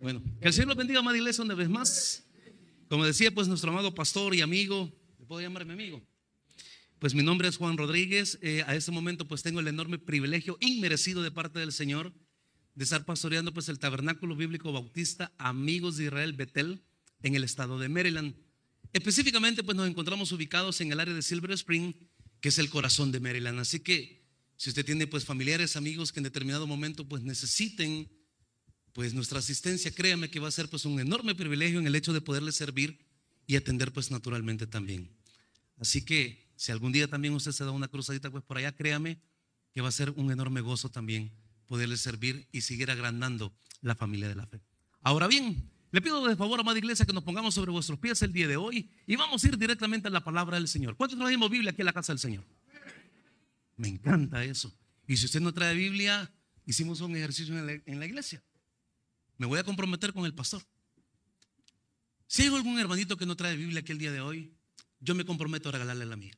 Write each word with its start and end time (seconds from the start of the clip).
Bueno, 0.00 0.22
que 0.40 0.46
el 0.46 0.52
Señor 0.52 0.68
los 0.68 0.76
bendiga, 0.76 1.00
amada 1.00 1.16
iglesia, 1.16 1.42
una 1.42 1.54
vez 1.54 1.68
más. 1.68 2.24
Como 2.88 3.04
decía, 3.04 3.32
pues 3.34 3.48
nuestro 3.48 3.70
amado 3.70 3.94
pastor 3.94 4.32
y 4.32 4.40
amigo, 4.40 4.92
¿le 5.18 5.26
puedo 5.26 5.40
llamar 5.40 5.64
mi 5.64 5.72
amigo? 5.72 6.00
Pues 7.00 7.14
mi 7.14 7.24
nombre 7.24 7.48
es 7.48 7.56
Juan 7.56 7.76
Rodríguez. 7.76 8.38
Eh, 8.40 8.62
a 8.64 8.76
este 8.76 8.92
momento, 8.92 9.26
pues 9.26 9.42
tengo 9.42 9.58
el 9.58 9.66
enorme 9.66 9.98
privilegio 9.98 10.56
inmerecido 10.60 11.22
de 11.22 11.32
parte 11.32 11.58
del 11.58 11.72
Señor 11.72 12.12
de 12.76 12.84
estar 12.84 13.04
pastoreando, 13.04 13.52
pues 13.52 13.68
el 13.68 13.80
Tabernáculo 13.80 14.36
Bíblico 14.36 14.70
Bautista 14.70 15.32
Amigos 15.36 15.96
de 15.96 16.04
Israel 16.04 16.32
Betel 16.32 16.84
en 17.24 17.34
el 17.34 17.42
estado 17.42 17.80
de 17.80 17.88
Maryland. 17.88 18.36
Específicamente, 18.92 19.64
pues 19.64 19.76
nos 19.76 19.88
encontramos 19.88 20.30
ubicados 20.30 20.80
en 20.80 20.92
el 20.92 21.00
área 21.00 21.12
de 21.12 21.22
Silver 21.22 21.50
Spring, 21.50 21.92
que 22.40 22.50
es 22.50 22.58
el 22.60 22.70
corazón 22.70 23.10
de 23.10 23.18
Maryland. 23.18 23.58
Así 23.58 23.80
que 23.80 24.22
si 24.56 24.70
usted 24.70 24.86
tiene 24.86 25.08
pues 25.08 25.24
familiares, 25.24 25.74
amigos 25.74 26.12
que 26.12 26.20
en 26.20 26.24
determinado 26.24 26.68
momento 26.68 27.08
pues 27.08 27.24
necesiten 27.24 28.08
pues 28.98 29.14
nuestra 29.14 29.38
asistencia, 29.38 29.94
créame 29.94 30.28
que 30.28 30.40
va 30.40 30.48
a 30.48 30.50
ser 30.50 30.68
pues 30.68 30.84
un 30.84 30.98
enorme 30.98 31.32
privilegio 31.36 31.78
en 31.78 31.86
el 31.86 31.94
hecho 31.94 32.12
de 32.12 32.20
poderle 32.20 32.50
servir 32.50 32.98
y 33.46 33.54
atender 33.54 33.92
pues 33.92 34.10
naturalmente 34.10 34.66
también. 34.66 35.08
Así 35.76 36.04
que 36.04 36.50
si 36.56 36.72
algún 36.72 36.90
día 36.90 37.06
también 37.06 37.32
usted 37.32 37.52
se 37.52 37.62
da 37.62 37.70
una 37.70 37.86
cruzadita 37.86 38.28
pues 38.28 38.42
por 38.42 38.58
allá, 38.58 38.74
créame 38.74 39.20
que 39.72 39.82
va 39.82 39.88
a 39.88 39.92
ser 39.92 40.10
un 40.16 40.32
enorme 40.32 40.62
gozo 40.62 40.90
también 40.90 41.30
poderle 41.68 41.96
servir 41.96 42.48
y 42.50 42.62
seguir 42.62 42.90
agrandando 42.90 43.54
la 43.82 43.94
familia 43.94 44.26
de 44.26 44.34
la 44.34 44.48
fe. 44.48 44.60
Ahora 45.02 45.28
bien, 45.28 45.70
le 45.92 46.02
pido 46.02 46.26
de 46.26 46.34
favor, 46.34 46.58
amada 46.58 46.76
iglesia, 46.76 47.06
que 47.06 47.12
nos 47.12 47.22
pongamos 47.22 47.54
sobre 47.54 47.70
vuestros 47.70 48.00
pies 48.00 48.20
el 48.22 48.32
día 48.32 48.48
de 48.48 48.56
hoy 48.56 48.90
y 49.06 49.14
vamos 49.14 49.44
a 49.44 49.46
ir 49.46 49.56
directamente 49.56 50.08
a 50.08 50.10
la 50.10 50.24
palabra 50.24 50.56
del 50.56 50.66
Señor. 50.66 50.96
¿Cuántos 50.96 51.16
traemos 51.16 51.48
Biblia 51.48 51.70
aquí 51.70 51.82
en 51.82 51.86
la 51.86 51.92
casa 51.92 52.12
del 52.12 52.18
Señor? 52.18 52.44
Me 53.76 53.86
encanta 53.86 54.42
eso. 54.42 54.76
Y 55.06 55.16
si 55.16 55.26
usted 55.26 55.40
no 55.40 55.54
trae 55.54 55.76
Biblia, 55.76 56.28
hicimos 56.66 57.00
un 57.00 57.14
ejercicio 57.14 57.56
en 57.56 58.00
la, 58.00 58.04
iglesia. 58.04 58.42
Me 59.38 59.46
voy 59.46 59.58
a 59.58 59.64
comprometer 59.64 60.12
con 60.12 60.26
el 60.26 60.34
pastor. 60.34 60.62
Si 62.26 62.42
hay 62.42 62.54
algún 62.54 62.78
hermanito 62.78 63.16
que 63.16 63.24
no 63.24 63.36
trae 63.36 63.56
Biblia 63.56 63.80
aquí 63.80 63.92
el 63.92 63.98
día 63.98 64.12
de 64.12 64.20
hoy, 64.20 64.52
yo 65.00 65.14
me 65.14 65.24
comprometo 65.24 65.68
a 65.68 65.72
regalarle 65.72 66.04
la 66.04 66.16
mía. 66.16 66.36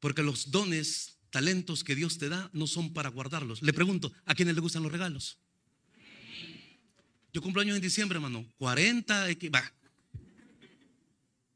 Porque 0.00 0.22
los 0.22 0.50
dones, 0.50 1.18
talentos 1.30 1.84
que 1.84 1.94
Dios 1.94 2.18
te 2.18 2.28
da 2.28 2.50
no 2.52 2.66
son 2.66 2.92
para 2.92 3.10
guardarlos. 3.10 3.62
Le 3.62 3.72
pregunto, 3.72 4.12
¿a 4.24 4.34
quiénes 4.34 4.54
le 4.54 4.60
gustan 4.60 4.82
los 4.82 4.90
regalos? 4.90 5.38
Yo 7.32 7.40
cumplo 7.40 7.62
años 7.62 7.76
en 7.76 7.82
diciembre, 7.82 8.16
hermano. 8.16 8.44
40, 8.58 9.26
va. 9.54 9.72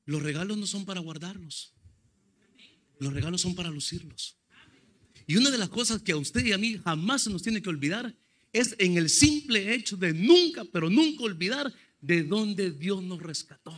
Los 0.04 0.22
regalos 0.22 0.56
no 0.56 0.66
son 0.66 0.84
para 0.84 1.00
guardarlos. 1.00 1.74
Los 3.00 3.12
regalos 3.12 3.40
son 3.40 3.54
para 3.54 3.70
lucirlos. 3.70 4.36
Y 5.26 5.36
una 5.36 5.50
de 5.50 5.58
las 5.58 5.68
cosas 5.68 6.02
que 6.02 6.12
a 6.12 6.16
usted 6.16 6.44
y 6.44 6.52
a 6.52 6.58
mí 6.58 6.78
jamás 6.84 7.22
se 7.22 7.30
nos 7.30 7.42
tiene 7.42 7.60
que 7.60 7.68
olvidar 7.68 8.14
es 8.52 8.74
en 8.78 8.96
el 8.96 9.08
simple 9.08 9.74
hecho 9.74 9.96
de 9.96 10.12
nunca, 10.12 10.64
pero 10.64 10.90
nunca 10.90 11.24
olvidar 11.24 11.72
de 12.00 12.22
dónde 12.22 12.70
Dios 12.70 13.02
nos 13.02 13.20
rescató. 13.20 13.72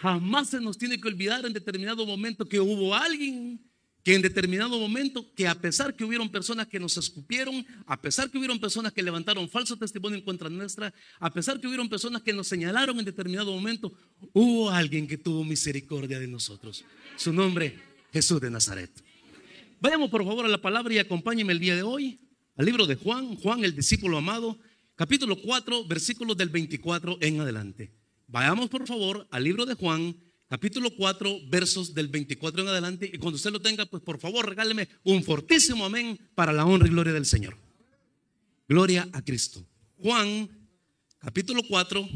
Jamás 0.00 0.50
se 0.50 0.60
nos 0.60 0.76
tiene 0.76 1.00
que 1.00 1.08
olvidar 1.08 1.46
en 1.46 1.52
determinado 1.52 2.04
momento 2.04 2.46
que 2.46 2.60
hubo 2.60 2.94
alguien 2.94 3.60
que 4.04 4.14
en 4.14 4.20
determinado 4.20 4.78
momento, 4.78 5.32
que 5.34 5.48
a 5.48 5.54
pesar 5.54 5.96
que 5.96 6.04
hubieron 6.04 6.28
personas 6.28 6.68
que 6.68 6.78
nos 6.78 6.98
escupieron, 6.98 7.66
a 7.86 8.00
pesar 8.00 8.30
que 8.30 8.36
hubieron 8.36 8.60
personas 8.60 8.92
que 8.92 9.02
levantaron 9.02 9.48
falso 9.48 9.78
testimonio 9.78 10.18
en 10.18 10.24
contra 10.24 10.50
nuestra, 10.50 10.92
a 11.18 11.32
pesar 11.32 11.58
que 11.58 11.66
hubieron 11.66 11.88
personas 11.88 12.20
que 12.20 12.34
nos 12.34 12.46
señalaron 12.46 12.98
en 12.98 13.06
determinado 13.06 13.50
momento, 13.50 13.94
hubo 14.34 14.68
alguien 14.68 15.08
que 15.08 15.16
tuvo 15.16 15.42
misericordia 15.42 16.20
de 16.20 16.28
nosotros. 16.28 16.84
Su 17.16 17.32
nombre 17.32 17.78
Jesús 18.12 18.42
de 18.42 18.50
Nazaret. 18.50 18.90
Vayamos 19.80 20.10
por 20.10 20.22
favor 20.22 20.44
a 20.44 20.48
la 20.48 20.60
palabra 20.60 20.92
y 20.92 20.98
acompáñenme 20.98 21.54
el 21.54 21.58
día 21.58 21.74
de 21.74 21.82
hoy 21.82 22.20
al 22.56 22.66
libro 22.66 22.86
de 22.86 22.96
Juan, 22.96 23.36
Juan 23.36 23.64
el 23.64 23.74
discípulo 23.74 24.18
amado, 24.18 24.58
capítulo 24.94 25.36
4, 25.40 25.86
versículos 25.86 26.36
del 26.36 26.48
24 26.50 27.18
en 27.20 27.40
adelante. 27.40 27.92
Vayamos 28.28 28.68
por 28.68 28.86
favor 28.86 29.26
al 29.30 29.44
libro 29.44 29.66
de 29.66 29.74
Juan, 29.74 30.16
capítulo 30.48 30.90
4, 30.96 31.48
versos 31.48 31.94
del 31.94 32.08
24 32.08 32.62
en 32.62 32.68
adelante. 32.68 33.10
Y 33.12 33.18
cuando 33.18 33.36
usted 33.36 33.50
lo 33.50 33.60
tenga, 33.60 33.86
pues 33.86 34.02
por 34.02 34.18
favor 34.18 34.48
regáleme 34.48 34.88
un 35.02 35.22
fortísimo 35.24 35.84
amén 35.84 36.18
para 36.34 36.52
la 36.52 36.64
honra 36.64 36.86
y 36.86 36.90
gloria 36.90 37.12
del 37.12 37.26
Señor. 37.26 37.56
Gloria 38.68 39.08
a 39.12 39.22
Cristo. 39.22 39.66
Juan, 39.98 40.48
capítulo 41.18 41.62
4, 41.68 42.08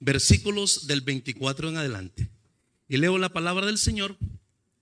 versículos 0.00 0.86
del 0.86 1.02
24 1.02 1.68
en 1.68 1.76
adelante. 1.76 2.30
Y 2.88 2.96
leo 2.96 3.18
la 3.18 3.32
palabra 3.32 3.66
del 3.66 3.78
Señor 3.78 4.16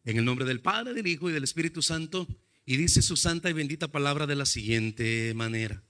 en 0.05 0.17
el 0.17 0.25
nombre 0.25 0.47
del 0.47 0.61
Padre, 0.61 0.95
del 0.95 1.07
Hijo 1.07 1.29
y 1.29 1.33
del 1.33 1.45
Espíritu 1.45 1.83
Santo. 1.83 2.27
Y 2.71 2.77
dice 2.77 3.03
su 3.03 3.17
santa 3.17 3.51
y 3.51 3.53
bendita 3.53 3.89
palabra 3.89 4.29
de 4.29 4.37
la 4.37 4.47
siguiente 4.47 5.35
manera. 5.35 5.83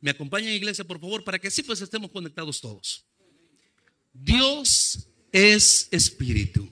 Me 0.00 0.10
acompaña 0.10 0.52
iglesia, 0.52 0.82
por 0.82 0.98
favor, 0.98 1.22
para 1.22 1.38
que 1.38 1.46
así 1.46 1.62
pues 1.62 1.80
estemos 1.80 2.10
conectados 2.10 2.60
todos. 2.60 3.04
Dios 4.12 5.06
es 5.30 5.86
espíritu. 5.92 6.68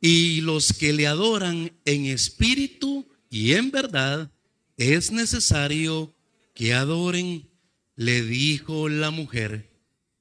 Y 0.00 0.40
los 0.40 0.72
que 0.72 0.94
le 0.94 1.06
adoran 1.06 1.70
en 1.84 2.06
espíritu 2.06 3.06
y 3.28 3.52
en 3.52 3.70
verdad, 3.70 4.32
es 4.78 5.12
necesario 5.12 6.14
que 6.54 6.72
adoren, 6.72 7.50
le 7.96 8.22
dijo 8.22 8.88
la 8.88 9.10
mujer. 9.10 9.68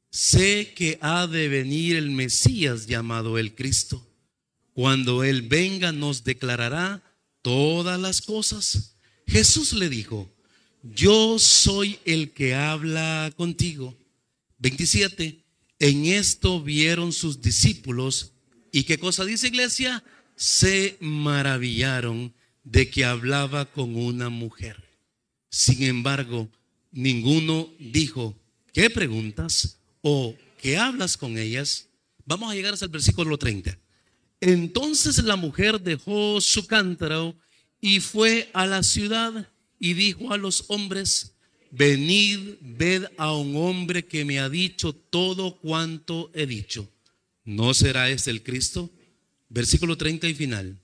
Sé 0.09 0.73
que 0.75 0.99
ha 1.01 1.27
de 1.27 1.47
venir 1.47 1.95
el 1.95 2.11
Mesías 2.11 2.87
llamado 2.87 3.37
el 3.37 3.55
Cristo. 3.55 4.05
Cuando 4.73 5.23
Él 5.23 5.43
venga 5.43 5.93
nos 5.93 6.25
declarará 6.25 7.08
todas 7.41 7.99
las 7.99 8.21
cosas. 8.21 8.95
Jesús 9.27 9.73
le 9.73 9.89
dijo, 9.89 10.29
yo 10.83 11.37
soy 11.39 11.99
el 12.05 12.31
que 12.31 12.55
habla 12.55 13.31
contigo. 13.35 13.97
27. 14.59 15.43
En 15.79 16.05
esto 16.05 16.61
vieron 16.61 17.11
sus 17.13 17.41
discípulos. 17.41 18.33
¿Y 18.71 18.83
qué 18.83 18.97
cosa 18.97 19.25
dice 19.25 19.47
iglesia? 19.47 20.03
Se 20.35 20.97
maravillaron 20.99 22.33
de 22.63 22.89
que 22.89 23.05
hablaba 23.05 23.65
con 23.65 23.95
una 23.95 24.29
mujer. 24.29 24.83
Sin 25.49 25.83
embargo, 25.83 26.49
ninguno 26.91 27.69
dijo, 27.79 28.37
¿qué 28.73 28.89
preguntas? 28.89 29.79
¿O 30.01 30.35
qué 30.61 30.77
hablas 30.77 31.17
con 31.17 31.37
ellas? 31.37 31.87
Vamos 32.25 32.51
a 32.51 32.55
llegar 32.55 32.73
hasta 32.73 32.85
el 32.85 32.91
versículo 32.91 33.37
30. 33.37 33.77
Entonces 34.41 35.23
la 35.23 35.35
mujer 35.35 35.81
dejó 35.81 36.39
su 36.39 36.65
cántaro 36.65 37.35
y 37.81 37.99
fue 37.99 38.49
a 38.53 38.65
la 38.65 38.83
ciudad 38.83 39.49
y 39.79 39.93
dijo 39.93 40.33
a 40.33 40.37
los 40.37 40.65
hombres, 40.67 41.35
venid, 41.71 42.55
ved 42.61 43.05
a 43.17 43.33
un 43.33 43.55
hombre 43.55 44.05
que 44.05 44.25
me 44.25 44.39
ha 44.39 44.49
dicho 44.49 44.93
todo 44.93 45.57
cuanto 45.57 46.31
he 46.33 46.45
dicho. 46.45 46.89
¿No 47.45 47.73
será 47.73 48.09
este 48.09 48.31
el 48.31 48.43
Cristo? 48.43 48.89
Versículo 49.49 49.97
30 49.97 50.27
y 50.27 50.33
final. 50.33 50.77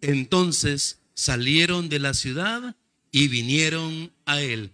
Entonces 0.00 1.00
salieron 1.14 1.88
de 1.88 1.98
la 1.98 2.14
ciudad 2.14 2.76
y 3.10 3.28
vinieron 3.28 4.12
a 4.24 4.40
él. 4.42 4.72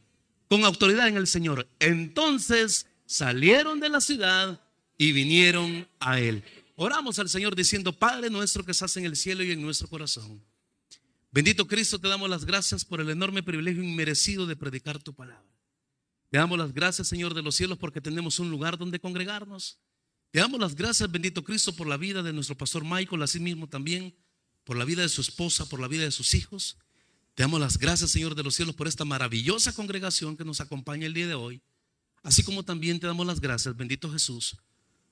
Con 0.49 0.65
autoridad 0.65 1.09
en 1.09 1.17
el 1.17 1.27
Señor. 1.27 1.69
Entonces 1.79 2.87
salieron 3.07 3.81
de 3.81 3.89
la 3.89 4.01
ciudad 4.01 4.61
y 4.99 5.13
vinieron 5.13 5.87
a 6.01 6.19
él. 6.21 6.43
Oramos 6.83 7.19
al 7.19 7.29
Señor 7.29 7.55
diciendo, 7.55 7.93
Padre 7.93 8.31
nuestro 8.31 8.65
que 8.65 8.73
estás 8.73 8.97
en 8.97 9.05
el 9.05 9.15
cielo 9.15 9.45
y 9.45 9.51
en 9.51 9.61
nuestro 9.61 9.87
corazón. 9.87 10.43
Bendito 11.31 11.67
Cristo, 11.67 11.99
te 11.99 12.09
damos 12.09 12.31
las 12.31 12.47
gracias 12.47 12.87
por 12.87 13.03
el 13.03 13.11
enorme 13.11 13.43
privilegio 13.43 13.83
inmerecido 13.83 14.47
de 14.47 14.57
predicar 14.57 14.99
tu 14.99 15.13
palabra. 15.13 15.45
Te 16.31 16.39
damos 16.39 16.59
las 16.59 16.73
gracias, 16.73 17.07
Señor 17.07 17.35
de 17.35 17.43
los 17.43 17.55
cielos, 17.55 17.77
porque 17.77 18.01
tenemos 18.01 18.39
un 18.39 18.49
lugar 18.49 18.79
donde 18.79 18.99
congregarnos. 18.99 19.79
Te 20.31 20.39
damos 20.39 20.59
las 20.59 20.75
gracias, 20.75 21.11
bendito 21.11 21.45
Cristo, 21.45 21.77
por 21.77 21.87
la 21.87 21.99
vida 21.99 22.23
de 22.23 22.33
nuestro 22.33 22.57
pastor 22.57 22.83
Michael, 22.83 23.25
así 23.25 23.41
mismo 23.41 23.69
también, 23.69 24.17
por 24.65 24.79
la 24.79 24.87
vida 24.87 25.03
de 25.03 25.11
su 25.11 25.21
esposa, 25.21 25.69
por 25.69 25.81
la 25.81 25.87
vida 25.87 26.05
de 26.05 26.11
sus 26.11 26.33
hijos. 26.33 26.79
Te 27.35 27.43
damos 27.43 27.61
las 27.61 27.77
gracias, 27.77 28.11
Señor 28.11 28.35
de 28.35 28.43
los 28.43 28.55
cielos, 28.55 28.75
por 28.75 28.89
esta 28.89 29.05
maravillosa 29.05 29.75
congregación 29.75 30.35
que 30.35 30.47
nos 30.47 30.63
acompaña 30.63 31.05
el 31.05 31.13
día 31.13 31.29
de 31.29 31.35
hoy. 31.35 31.61
Así 32.23 32.43
como 32.43 32.63
también 32.63 32.99
te 32.99 33.07
damos 33.07 33.27
las 33.27 33.39
gracias, 33.39 33.77
bendito 33.77 34.11
Jesús, 34.11 34.57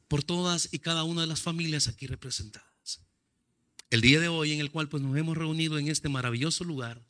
por 0.08 0.24
todas 0.24 0.68
y 0.72 0.78
cada 0.78 1.04
una 1.04 1.20
de 1.20 1.26
las 1.26 1.42
familias 1.42 1.86
aquí 1.86 2.06
representadas. 2.06 2.68
El 3.90 4.00
día 4.00 4.20
de 4.20 4.28
hoy 4.28 4.52
en 4.52 4.60
el 4.60 4.70
cual 4.70 4.88
pues 4.88 5.02
nos 5.02 5.16
hemos 5.16 5.36
reunido 5.36 5.78
en 5.78 5.88
este 5.88 6.08
maravilloso 6.08 6.64
lugar 6.64 7.06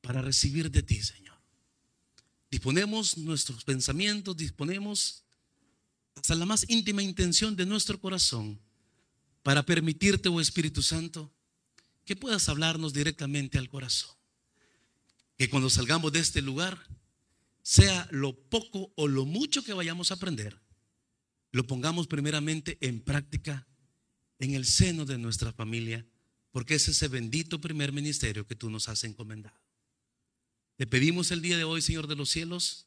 para 0.00 0.22
recibir 0.22 0.70
de 0.70 0.82
ti, 0.82 1.02
Señor. 1.02 1.36
Disponemos 2.50 3.18
nuestros 3.18 3.64
pensamientos, 3.64 4.36
disponemos 4.36 5.24
hasta 6.14 6.34
la 6.34 6.46
más 6.46 6.64
íntima 6.68 7.02
intención 7.02 7.56
de 7.56 7.66
nuestro 7.66 8.00
corazón 8.00 8.60
para 9.42 9.64
permitirte, 9.64 10.28
oh 10.28 10.40
Espíritu 10.40 10.82
Santo, 10.82 11.32
que 12.04 12.16
puedas 12.16 12.48
hablarnos 12.48 12.92
directamente 12.92 13.58
al 13.58 13.68
corazón. 13.68 14.10
Que 15.36 15.48
cuando 15.48 15.70
salgamos 15.70 16.12
de 16.12 16.20
este 16.20 16.42
lugar, 16.42 16.78
sea 17.62 18.08
lo 18.10 18.34
poco 18.34 18.92
o 18.96 19.08
lo 19.08 19.24
mucho 19.24 19.62
que 19.62 19.74
vayamos 19.74 20.10
a 20.10 20.14
aprender, 20.14 20.58
lo 21.52 21.66
pongamos 21.66 22.06
primeramente 22.06 22.78
en 22.80 23.00
práctica 23.00 23.66
en 24.38 24.54
el 24.54 24.64
seno 24.66 25.04
de 25.04 25.18
nuestra 25.18 25.52
familia, 25.52 26.06
porque 26.52 26.74
es 26.74 26.88
ese 26.88 27.08
bendito 27.08 27.60
primer 27.60 27.92
ministerio 27.92 28.46
que 28.46 28.54
tú 28.54 28.70
nos 28.70 28.88
has 28.88 29.04
encomendado. 29.04 29.58
Te 30.76 30.86
pedimos 30.86 31.30
el 31.32 31.42
día 31.42 31.56
de 31.56 31.64
hoy, 31.64 31.82
Señor 31.82 32.06
de 32.06 32.16
los 32.16 32.30
cielos, 32.30 32.86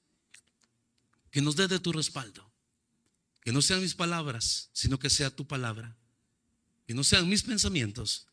que 1.29 1.41
nos 1.41 1.55
dé 1.55 1.67
de 1.67 1.79
tu 1.79 1.91
respaldo. 1.91 2.49
Que 3.41 3.51
no 3.51 3.61
sean 3.61 3.81
mis 3.81 3.95
palabras, 3.95 4.69
sino 4.71 4.99
que 4.99 5.09
sea 5.09 5.35
tu 5.35 5.47
palabra. 5.47 5.97
Que 6.85 6.93
no 6.93 7.03
sean 7.03 7.27
mis 7.27 7.43
pensamientos, 7.43 8.27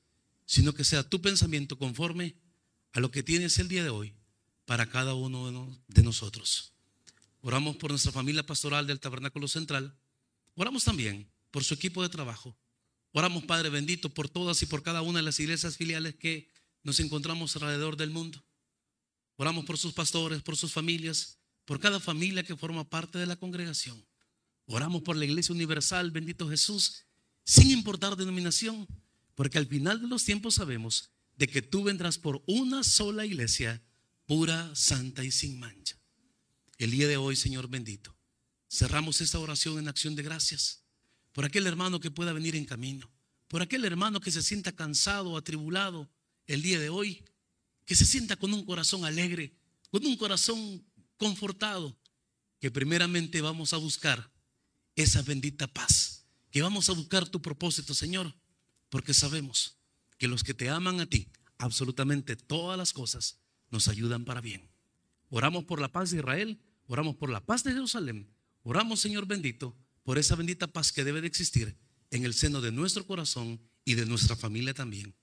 sino 0.44 0.74
que 0.74 0.84
sea 0.84 1.08
tu 1.08 1.20
pensamiento 1.20 1.78
conforme 1.78 2.36
a 2.92 3.00
lo 3.00 3.10
que 3.10 3.22
tienes 3.22 3.58
el 3.58 3.68
día 3.68 3.82
de 3.82 3.90
hoy 3.90 4.14
para 4.64 4.86
cada 4.86 5.14
uno 5.14 5.76
de 5.88 6.02
nosotros. 6.02 6.72
Oramos 7.40 7.76
por 7.76 7.90
nuestra 7.90 8.12
familia 8.12 8.44
pastoral 8.44 8.86
del 8.86 9.00
Tabernáculo 9.00 9.48
Central. 9.48 9.96
Oramos 10.60 10.82
también 10.82 11.30
por 11.52 11.62
su 11.62 11.74
equipo 11.74 12.02
de 12.02 12.08
trabajo. 12.08 12.58
Oramos, 13.12 13.44
Padre 13.44 13.70
bendito, 13.70 14.12
por 14.12 14.28
todas 14.28 14.60
y 14.60 14.66
por 14.66 14.82
cada 14.82 15.02
una 15.02 15.20
de 15.20 15.22
las 15.22 15.38
iglesias 15.38 15.76
filiales 15.76 16.16
que 16.16 16.50
nos 16.82 16.98
encontramos 16.98 17.54
alrededor 17.54 17.96
del 17.96 18.10
mundo. 18.10 18.44
Oramos 19.36 19.64
por 19.64 19.78
sus 19.78 19.92
pastores, 19.92 20.42
por 20.42 20.56
sus 20.56 20.72
familias, 20.72 21.38
por 21.64 21.78
cada 21.78 22.00
familia 22.00 22.42
que 22.42 22.56
forma 22.56 22.82
parte 22.82 23.18
de 23.18 23.26
la 23.26 23.36
congregación. 23.36 24.04
Oramos 24.66 25.02
por 25.02 25.16
la 25.16 25.26
Iglesia 25.26 25.54
Universal, 25.54 26.10
bendito 26.10 26.48
Jesús, 26.48 27.04
sin 27.44 27.70
importar 27.70 28.16
denominación, 28.16 28.88
porque 29.36 29.58
al 29.58 29.66
final 29.68 30.02
de 30.02 30.08
los 30.08 30.24
tiempos 30.24 30.56
sabemos 30.56 31.12
de 31.36 31.46
que 31.46 31.62
tú 31.62 31.84
vendrás 31.84 32.18
por 32.18 32.42
una 32.48 32.82
sola 32.82 33.24
iglesia, 33.24 33.80
pura, 34.26 34.74
santa 34.74 35.22
y 35.22 35.30
sin 35.30 35.60
mancha. 35.60 35.96
El 36.78 36.90
día 36.90 37.06
de 37.06 37.16
hoy, 37.16 37.36
Señor 37.36 37.68
bendito, 37.68 38.17
cerramos 38.68 39.20
esta 39.20 39.38
oración 39.38 39.78
en 39.78 39.88
acción 39.88 40.14
de 40.14 40.22
gracias 40.22 40.84
por 41.32 41.44
aquel 41.44 41.66
hermano 41.66 42.00
que 42.00 42.10
pueda 42.10 42.32
venir 42.32 42.56
en 42.56 42.64
camino, 42.64 43.10
por 43.48 43.62
aquel 43.62 43.84
hermano 43.84 44.20
que 44.20 44.30
se 44.30 44.42
sienta 44.42 44.72
cansado 44.72 45.30
o 45.30 45.36
atribulado 45.36 46.10
el 46.46 46.62
día 46.62 46.78
de 46.78 46.88
hoy, 46.88 47.24
que 47.84 47.94
se 47.94 48.04
sienta 48.04 48.36
con 48.36 48.52
un 48.52 48.64
corazón 48.64 49.04
alegre, 49.04 49.54
con 49.90 50.04
un 50.04 50.16
corazón 50.16 50.84
confortado, 51.16 51.98
que 52.60 52.70
primeramente 52.70 53.40
vamos 53.40 53.72
a 53.72 53.76
buscar 53.76 54.30
esa 54.96 55.22
bendita 55.22 55.66
paz, 55.68 56.26
que 56.50 56.60
vamos 56.60 56.88
a 56.88 56.92
buscar 56.92 57.28
tu 57.28 57.40
propósito, 57.40 57.94
Señor, 57.94 58.34
porque 58.88 59.14
sabemos 59.14 59.78
que 60.18 60.28
los 60.28 60.42
que 60.42 60.54
te 60.54 60.68
aman 60.68 61.00
a 61.00 61.06
ti, 61.06 61.30
absolutamente 61.58 62.36
todas 62.36 62.76
las 62.76 62.92
cosas 62.92 63.38
nos 63.70 63.88
ayudan 63.88 64.24
para 64.24 64.40
bien. 64.40 64.68
Oramos 65.30 65.64
por 65.64 65.80
la 65.80 65.92
paz 65.92 66.10
de 66.10 66.18
Israel, 66.18 66.60
oramos 66.86 67.16
por 67.16 67.30
la 67.30 67.44
paz 67.44 67.62
de 67.64 67.72
Jerusalén, 67.72 68.28
oramos, 68.68 69.00
Señor 69.00 69.26
bendito, 69.26 69.74
por 70.02 70.18
esa 70.18 70.36
bendita 70.36 70.66
paz 70.66 70.92
que 70.92 71.02
debe 71.02 71.22
de 71.22 71.26
existir 71.26 71.74
en 72.10 72.26
el 72.26 72.34
seno 72.34 72.60
de 72.60 72.70
nuestro 72.70 73.06
corazón 73.06 73.58
y 73.84 73.94
de 73.94 74.04
nuestra 74.04 74.36
familia 74.36 74.74
también. 74.74 75.14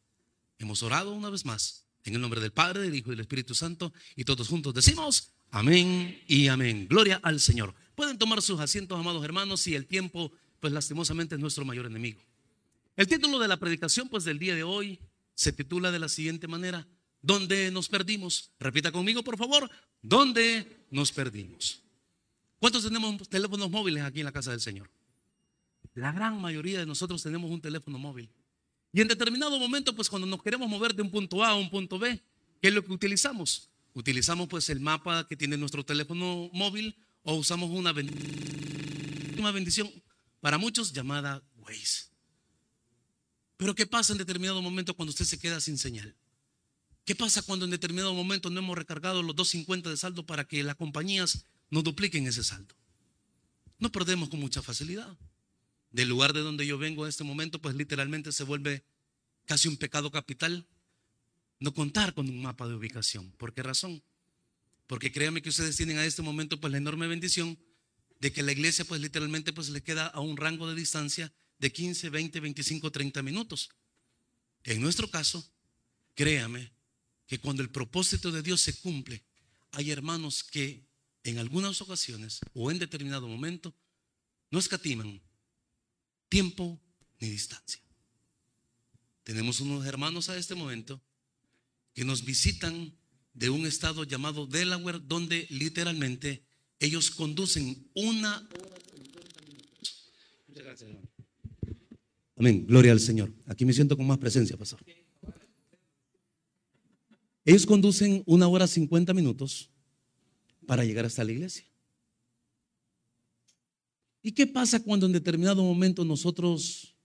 Hemos 0.58 0.82
orado 0.82 1.14
una 1.14 1.30
vez 1.30 1.46
más 1.46 1.86
en 2.06 2.16
el 2.16 2.22
nombre 2.22 2.42
del 2.42 2.52
Padre, 2.52 2.82
del 2.82 2.96
Hijo 2.96 3.10
y 3.10 3.12
del 3.12 3.22
Espíritu 3.22 3.54
Santo 3.54 3.94
y 4.16 4.24
todos 4.24 4.48
juntos 4.48 4.74
decimos 4.74 5.32
amén 5.52 6.24
y 6.28 6.48
amén. 6.48 6.88
Gloria 6.90 7.20
al 7.22 7.40
Señor. 7.40 7.76
Pueden 7.94 8.18
tomar 8.18 8.42
sus 8.42 8.60
asientos, 8.60 9.00
amados 9.00 9.24
hermanos, 9.24 9.68
y 9.68 9.76
el 9.76 9.86
tiempo, 9.86 10.32
pues 10.60 10.74
lastimosamente 10.74 11.36
es 11.36 11.42
nuestro 11.42 11.66
mayor 11.66 11.86
enemigo. 11.86 12.22
El 12.96 13.08
título 13.08 13.38
de 13.38 13.48
la 13.48 13.58
predicación, 13.58 14.10
pues 14.10 14.24
del 14.24 14.40
día 14.40 14.56
de 14.56 14.64
hoy, 14.64 15.00
se 15.36 15.52
titula 15.54 15.92
de 15.92 16.00
la 16.00 16.10
siguiente 16.10 16.48
manera, 16.48 16.88
¿dónde 17.22 17.70
nos 17.70 17.90
perdimos? 17.90 18.52
Repita 18.60 18.92
conmigo, 18.92 19.24
por 19.24 19.38
favor, 19.38 19.70
¿dónde 20.02 20.88
nos 20.90 21.12
perdimos? 21.12 21.85
¿Cuántos 22.60 22.84
tenemos 22.84 23.28
teléfonos 23.30 23.70
móviles 23.70 24.04
aquí 24.04 24.20
en 24.20 24.26
la 24.26 24.32
casa 24.32 24.52
del 24.52 24.62
Señor? 24.62 24.90
La 25.94 26.12
gran 26.12 26.40
mayoría 26.42 26.80
de 26.80 26.86
nosotros 26.86 27.24
tenemos 27.24 27.50
un 27.50 27.62
teléfono 27.62 27.98
móvil. 27.98 28.30
Y 28.92 29.02
en 29.02 29.08
determinado 29.08 29.60
momento, 29.60 29.96
pues 29.96 30.10
cuando 30.10 30.26
nos 30.26 30.42
queremos 30.42 30.70
mover 30.70 30.96
de 30.96 31.02
un 31.02 31.12
punto 31.12 31.44
A 31.44 31.50
a 31.50 31.56
un 31.56 31.70
punto 31.70 32.00
B, 32.00 32.22
¿qué 32.62 32.70
es 32.70 32.74
lo 32.74 32.84
que 32.84 32.94
utilizamos? 32.94 33.70
Utilizamos 33.94 34.48
pues 34.48 34.70
el 34.70 34.80
mapa 34.80 35.28
que 35.28 35.38
tiene 35.38 35.58
nuestro 35.58 35.86
teléfono 35.86 36.50
móvil 36.54 36.96
o 37.24 37.36
usamos 37.36 37.70
una 37.72 37.92
bendición, 37.92 39.90
para 40.42 40.58
muchos 40.58 40.94
llamada 40.94 41.44
Waze. 41.58 42.10
Pero 43.58 43.74
¿qué 43.74 43.86
pasa 43.86 44.14
en 44.14 44.20
determinado 44.20 44.62
momento 44.62 44.94
cuando 44.96 45.12
usted 45.12 45.26
se 45.26 45.40
queda 45.40 45.60
sin 45.60 45.78
señal? 45.78 46.16
¿Qué 47.06 47.16
pasa 47.16 47.42
cuando 47.42 47.66
en 47.66 47.72
determinado 47.72 48.14
momento 48.14 48.50
no 48.50 48.60
hemos 48.60 48.78
recargado 48.78 49.24
los 49.24 49.36
250 49.36 49.90
de 49.90 49.98
saldo 49.98 50.26
para 50.26 50.46
que 50.46 50.64
las 50.64 50.76
compañías 50.76 51.46
nos 51.70 51.84
dupliquen 51.84 52.28
ese 52.28 52.44
saldo? 52.44 52.76
No 53.80 53.92
perdemos 53.92 54.30
con 54.30 54.40
mucha 54.40 54.62
facilidad 54.62 55.18
del 55.92 56.10
lugar 56.10 56.34
de 56.34 56.42
donde 56.42 56.68
yo 56.68 56.78
vengo 56.78 57.06
en 57.06 57.10
este 57.10 57.24
momento, 57.24 57.62
pues 57.62 57.76
literalmente 57.76 58.32
se 58.32 58.44
vuelve 58.44 58.84
casi 59.46 59.68
un 59.68 59.78
pecado 59.78 60.12
capital 60.12 60.68
no 61.60 61.74
contar 61.74 62.14
con 62.14 62.30
un 62.30 62.42
mapa 62.42 62.68
de 62.68 62.76
ubicación. 62.76 63.32
¿Por 63.38 63.54
qué 63.54 63.64
razón? 63.64 64.04
Porque 64.88 65.12
créanme 65.12 65.42
que 65.42 65.50
ustedes 65.50 65.78
tienen 65.78 65.98
a 65.98 66.06
este 66.06 66.22
momento 66.22 66.60
pues 66.60 66.72
la 66.72 66.78
enorme 66.78 67.08
bendición 67.08 67.58
de 68.20 68.32
que 68.32 68.44
la 68.44 68.52
iglesia 68.52 68.86
pues 68.86 69.02
literalmente 69.02 69.54
pues 69.54 69.70
le 69.70 69.82
queda 69.82 70.08
a 70.08 70.20
un 70.20 70.38
rango 70.38 70.68
de 70.68 70.76
distancia 70.76 71.32
de 71.60 71.72
15, 71.72 72.10
20, 72.10 72.40
25, 72.40 72.92
30 72.92 73.24
minutos. 73.24 73.70
En 74.64 74.82
nuestro 74.82 75.10
caso, 75.10 75.48
créame 76.14 76.72
que 77.28 77.40
cuando 77.40 77.64
el 77.64 77.70
propósito 77.70 78.32
de 78.32 78.42
Dios 78.42 78.62
se 78.62 78.78
cumple, 78.80 79.24
hay 79.72 79.92
hermanos 79.92 80.44
que 80.44 80.84
en 81.26 81.40
algunas 81.40 81.82
ocasiones 81.82 82.40
o 82.54 82.72
en 82.72 82.80
determinado 82.80 83.28
momento 83.28 83.74
no 84.52 84.60
escatiman 84.60 85.20
tiempo 86.30 86.80
ni 87.20 87.30
distancia. 87.30 87.82
Tenemos 89.24 89.60
unos 89.60 89.86
hermanos 89.86 90.30
a 90.30 90.38
este 90.38 90.54
momento 90.54 91.02
que 91.94 92.06
nos 92.06 92.24
visitan 92.24 92.96
de 93.34 93.50
un 93.50 93.66
estado 93.66 94.04
llamado 94.04 94.46
Delaware, 94.46 95.00
donde 95.00 95.48
literalmente 95.50 96.46
ellos 96.80 97.10
conducen 97.10 97.90
una 97.96 98.48
Amén. 102.38 102.66
Gloria 102.68 102.92
al 102.92 103.00
Señor. 103.00 103.34
Aquí 103.46 103.64
me 103.64 103.72
siento 103.72 103.96
con 103.96 104.06
más 104.06 104.18
presencia, 104.18 104.58
pastor. 104.58 104.84
Ellos 107.46 107.66
conducen 107.66 108.24
una 108.26 108.48
hora 108.48 108.68
50 108.68 109.14
minutos 109.14 109.72
para 110.66 110.84
llegar 110.84 111.06
hasta 111.06 111.24
la 111.24 111.32
iglesia. 111.32 111.66
¿Y 114.22 114.32
qué 114.32 114.48
pasa 114.48 114.82
cuando 114.82 115.06
en 115.06 115.12
determinado 115.12 115.64
momento 115.64 116.04
nosotros, 116.04 116.96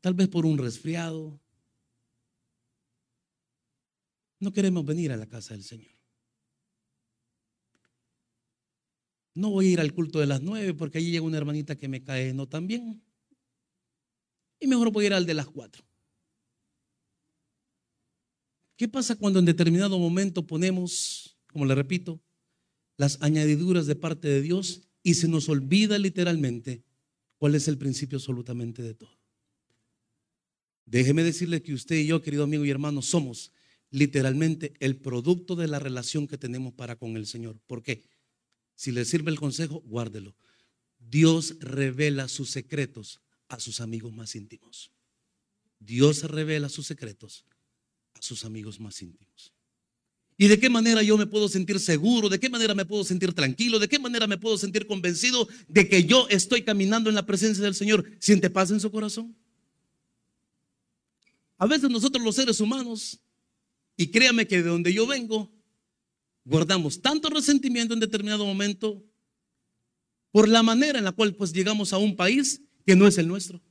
tal 0.00 0.14
vez 0.14 0.28
por 0.28 0.46
un 0.46 0.56
resfriado, 0.56 1.40
no 4.38 4.52
queremos 4.52 4.84
venir 4.84 5.10
a 5.10 5.16
la 5.16 5.26
casa 5.26 5.54
del 5.54 5.64
Señor? 5.64 5.96
No 9.34 9.50
voy 9.50 9.66
a 9.66 9.70
ir 9.72 9.80
al 9.80 9.92
culto 9.92 10.18
de 10.18 10.26
las 10.26 10.40
nueve 10.40 10.72
porque 10.72 10.98
allí 10.98 11.10
llega 11.10 11.26
una 11.26 11.36
hermanita 11.36 11.76
que 11.76 11.88
me 11.88 12.02
cae 12.02 12.32
no 12.32 12.48
tan 12.48 12.66
bien. 12.66 13.02
Y 14.58 14.66
mejor 14.66 14.90
voy 14.90 15.04
a 15.04 15.06
ir 15.08 15.12
al 15.12 15.26
de 15.26 15.34
las 15.34 15.46
cuatro. 15.46 15.84
¿Qué 18.76 18.88
pasa 18.88 19.16
cuando 19.16 19.38
en 19.38 19.44
determinado 19.44 19.98
momento 19.98 20.46
ponemos, 20.46 21.35
como 21.56 21.64
le 21.64 21.74
repito, 21.74 22.20
las 22.98 23.16
añadiduras 23.22 23.86
de 23.86 23.96
parte 23.96 24.28
de 24.28 24.42
Dios 24.42 24.82
y 25.02 25.14
se 25.14 25.26
nos 25.26 25.48
olvida 25.48 25.98
literalmente 25.98 26.84
cuál 27.38 27.54
es 27.54 27.66
el 27.66 27.78
principio 27.78 28.18
absolutamente 28.18 28.82
de 28.82 28.92
todo. 28.92 29.18
Déjeme 30.84 31.24
decirle 31.24 31.62
que 31.62 31.72
usted 31.72 31.96
y 31.96 32.08
yo, 32.08 32.20
querido 32.20 32.44
amigo 32.44 32.66
y 32.66 32.70
hermano, 32.70 33.00
somos 33.00 33.52
literalmente 33.88 34.74
el 34.80 34.98
producto 34.98 35.56
de 35.56 35.66
la 35.66 35.78
relación 35.78 36.26
que 36.26 36.36
tenemos 36.36 36.74
para 36.74 36.96
con 36.96 37.16
el 37.16 37.26
Señor. 37.26 37.58
¿Por 37.66 37.82
qué? 37.82 38.04
Si 38.74 38.92
le 38.92 39.06
sirve 39.06 39.30
el 39.30 39.40
consejo, 39.40 39.80
guárdelo. 39.86 40.36
Dios 40.98 41.56
revela 41.58 42.28
sus 42.28 42.50
secretos 42.50 43.22
a 43.48 43.60
sus 43.60 43.80
amigos 43.80 44.12
más 44.12 44.36
íntimos. 44.36 44.92
Dios 45.78 46.22
revela 46.24 46.68
sus 46.68 46.86
secretos 46.86 47.46
a 48.12 48.20
sus 48.20 48.44
amigos 48.44 48.78
más 48.78 49.00
íntimos. 49.00 49.55
¿Y 50.38 50.48
de 50.48 50.58
qué 50.58 50.68
manera 50.68 51.02
yo 51.02 51.16
me 51.16 51.26
puedo 51.26 51.48
sentir 51.48 51.80
seguro? 51.80 52.28
¿De 52.28 52.38
qué 52.38 52.50
manera 52.50 52.74
me 52.74 52.84
puedo 52.84 53.04
sentir 53.04 53.32
tranquilo? 53.32 53.78
¿De 53.78 53.88
qué 53.88 53.98
manera 53.98 54.26
me 54.26 54.36
puedo 54.36 54.58
sentir 54.58 54.86
convencido 54.86 55.48
de 55.66 55.88
que 55.88 56.04
yo 56.04 56.26
estoy 56.28 56.62
caminando 56.62 57.08
en 57.08 57.14
la 57.14 57.24
presencia 57.24 57.64
del 57.64 57.74
Señor? 57.74 58.04
¿Siente 58.18 58.50
paz 58.50 58.70
en 58.70 58.80
su 58.80 58.90
corazón? 58.90 59.34
A 61.56 61.66
veces 61.66 61.88
nosotros 61.88 62.22
los 62.22 62.34
seres 62.34 62.60
humanos, 62.60 63.18
y 63.96 64.08
créame 64.08 64.46
que 64.46 64.62
de 64.62 64.68
donde 64.68 64.92
yo 64.92 65.06
vengo, 65.06 65.50
guardamos 66.44 67.00
tanto 67.00 67.30
resentimiento 67.30 67.94
en 67.94 68.00
determinado 68.00 68.44
momento 68.44 69.02
por 70.32 70.48
la 70.48 70.62
manera 70.62 70.98
en 70.98 71.04
la 71.04 71.12
cual 71.12 71.34
pues 71.34 71.50
llegamos 71.50 71.94
a 71.94 71.98
un 71.98 72.14
país 72.14 72.60
que 72.84 72.94
no 72.94 73.06
es 73.06 73.16
el 73.16 73.26
nuestro. 73.26 73.62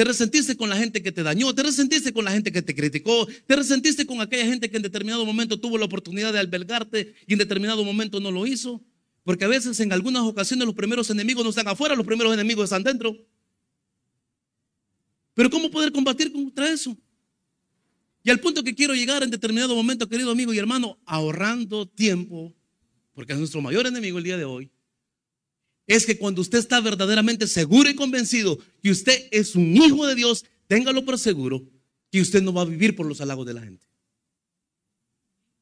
Te 0.00 0.04
resentiste 0.04 0.56
con 0.56 0.70
la 0.70 0.78
gente 0.78 1.02
que 1.02 1.12
te 1.12 1.22
dañó, 1.22 1.54
te 1.54 1.62
resentiste 1.62 2.10
con 2.14 2.24
la 2.24 2.32
gente 2.32 2.50
que 2.50 2.62
te 2.62 2.74
criticó, 2.74 3.28
te 3.46 3.54
resentiste 3.54 4.06
con 4.06 4.22
aquella 4.22 4.46
gente 4.46 4.70
que 4.70 4.78
en 4.78 4.82
determinado 4.82 5.26
momento 5.26 5.60
tuvo 5.60 5.76
la 5.76 5.84
oportunidad 5.84 6.32
de 6.32 6.38
albergarte 6.38 7.14
y 7.26 7.34
en 7.34 7.38
determinado 7.38 7.84
momento 7.84 8.18
no 8.18 8.30
lo 8.30 8.46
hizo. 8.46 8.82
Porque 9.24 9.44
a 9.44 9.48
veces 9.48 9.78
en 9.78 9.92
algunas 9.92 10.22
ocasiones 10.22 10.64
los 10.64 10.74
primeros 10.74 11.10
enemigos 11.10 11.44
no 11.44 11.50
están 11.50 11.68
afuera, 11.68 11.94
los 11.94 12.06
primeros 12.06 12.32
enemigos 12.32 12.64
están 12.64 12.82
dentro. 12.82 13.14
Pero 15.34 15.50
¿cómo 15.50 15.70
poder 15.70 15.92
combatir 15.92 16.32
contra 16.32 16.70
eso? 16.70 16.96
Y 18.24 18.30
al 18.30 18.40
punto 18.40 18.64
que 18.64 18.74
quiero 18.74 18.94
llegar 18.94 19.22
en 19.22 19.28
determinado 19.30 19.76
momento, 19.76 20.08
querido 20.08 20.30
amigo 20.30 20.54
y 20.54 20.58
hermano, 20.58 20.98
ahorrando 21.04 21.86
tiempo, 21.86 22.54
porque 23.12 23.34
es 23.34 23.38
nuestro 23.38 23.60
mayor 23.60 23.86
enemigo 23.86 24.16
el 24.16 24.24
día 24.24 24.38
de 24.38 24.46
hoy, 24.46 24.70
es 25.86 26.06
que 26.06 26.18
cuando 26.18 26.40
usted 26.40 26.58
está 26.58 26.80
verdaderamente 26.80 27.46
seguro 27.46 27.88
y 27.88 27.94
convencido 27.94 28.58
que 28.82 28.90
usted 28.90 29.28
es 29.30 29.54
un 29.56 29.76
hijo 29.76 30.06
de 30.06 30.14
Dios, 30.14 30.44
téngalo 30.66 31.04
por 31.04 31.18
seguro 31.18 31.64
que 32.10 32.20
usted 32.20 32.42
no 32.42 32.52
va 32.52 32.62
a 32.62 32.66
vivir 32.66 32.94
por 32.94 33.06
los 33.06 33.20
halagos 33.20 33.46
de 33.46 33.54
la 33.54 33.62
gente. 33.62 33.86